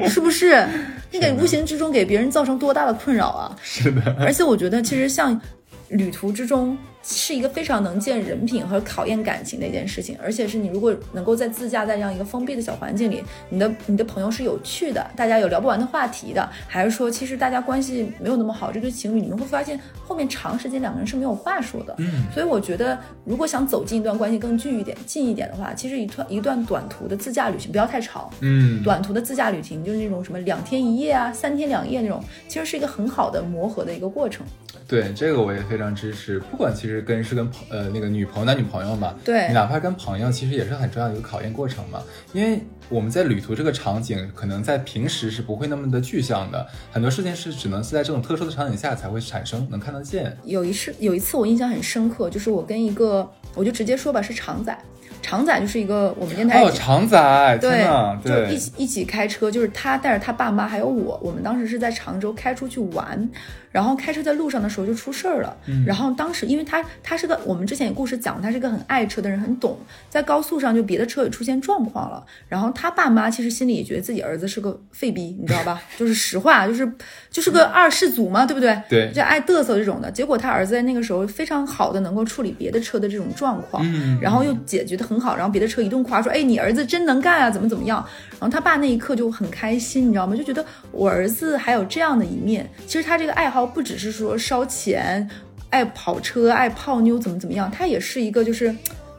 [0.09, 0.67] 是不是？
[1.11, 3.57] 你给无形之中给别人造成多大的困扰啊！
[3.63, 5.41] 是的，而且我觉得，其实像
[5.89, 6.77] 旅途之中
[7.09, 21.95] 是一个非常能见人品和考验感情的一件事情，而且是你如果能够在自驾在这样一个封闭的小环境里，你的你的朋友是有趣的，大家有聊不完的话题的，还是说其实大家关系没有那么好，这对情侣你们会发现后面长时间两个人是没有话说的。
[21.99, 34.45] 嗯，所以我觉得，如果想走进一段关系更近一点、近一点的话，其实一段一段短途的自驾旅行不要太长，嗯，短途的自驾旅行，就是那种什么两天一夜啊、三天两夜那种，其实是一个很好的磨合的一个过程。
[34.89, 36.39] 对这个我也非常支持。
[36.39, 42.03] 不管其实跟是跟朋呃那个女朋友男女朋友嘛，对你哪怕跟朋友，其实也是很重要的一个考验过程嘛。
[42.33, 50.37] 因为我们在旅途这个场景，可能在平时是不会那么的具象的，很多事情是只能是在这种特殊的场景下才会产生，能看得见。
[50.45, 54.77] 有一次，有一次我印象很深刻，就是我跟一个，我就直接说吧，是常仔。
[55.23, 57.85] 常仔就是一个我们电台哦，常仔，对
[58.23, 63.29] 就一，起一起开车，就是他带着他爸妈还有我，我们当时是在常州开出去玩，
[63.73, 65.57] 然后开车在路上的时候就出事儿了。
[65.67, 69.77] 嗯然后当时因为他他是个我们之前有故事讲，他是个很爱车的人，很懂，
[70.09, 75.83] 在高速上就别的车也出现状况了，然后他爸妈其实心里也觉得自己儿子是个废逼，你知道吧？
[75.99, 76.87] 就是实话，就是
[77.31, 78.81] 就是个二世祖嘛，对不对？
[78.89, 80.09] 对就爱嘚瑟这种的。
[80.11, 88.07] 结果他儿子在那个时候非常好的能够处理别的车的这种状况，嗯然后又解决的很很好，然后别的车一顿夸说，哎，你儿子真能干啊，怎么怎么样。
[88.33, 90.37] 然后他爸那一刻就很开心，你知道吗？
[90.37, 90.63] 就觉得
[90.93, 92.69] 我儿子还有这样的一面。
[92.87, 95.27] 其实他这个爱好不只是说烧钱、
[95.71, 98.77] 爱跑车、爱泡妞怎么怎么样，他也是一个就是。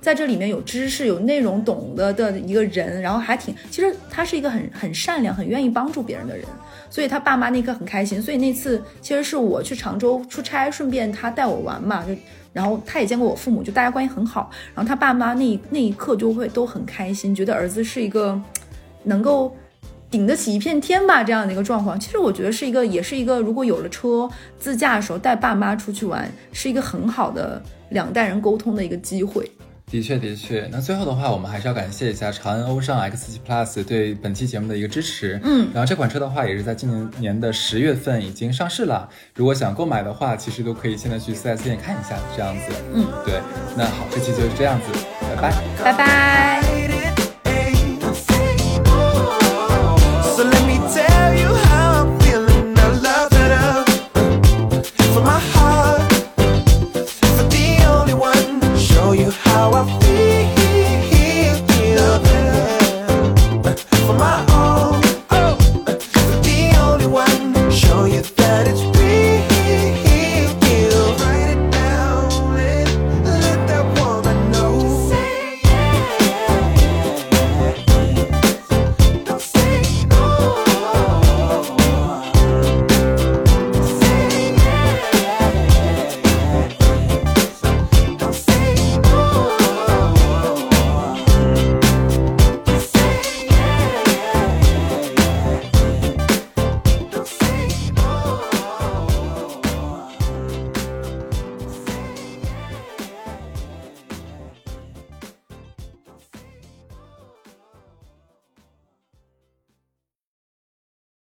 [0.08, 6.46] 在这里面有知识、有内容、懂得的一个人，然后还挺，其实他是一个很很善良、很愿意帮助别人的人，
[6.90, 8.22] 所以他爸妈那刻很开心。
[8.22, 12.16] 所以那次其实是我去常州出差，顺便他带我玩嘛，就
[12.54, 14.50] 然后他也见过我父母，就大家关系很好。
[14.74, 18.42] 然后他爸妈那那一刻就会都很开心，觉得儿子是一个
[19.04, 19.54] 能够
[20.10, 22.00] 顶得起一片天吧这样的一个状况。
[22.00, 29.52] 其实我觉得是一个，也是一个，如果有了车自驾的时候带爸妈出去玩，是一个很好的两代人沟通的一个机会。
[29.90, 30.68] 的确，的确。
[30.70, 35.40] 那最后的话，我们还是要感谢一下长安欧尚 X7 Plus 对本期节目的一个支持。
[35.44, 39.08] 嗯，然后这款车的话，也是在今年年的十月份已经上市了。
[39.36, 42.66] 如果想购买的话，其实都可以现在去 4S 店看一下，这样子。
[42.94, 43.40] 嗯，对。
[43.78, 44.88] 那好，这期就是这样子，
[45.22, 46.67] 拜拜，拜拜。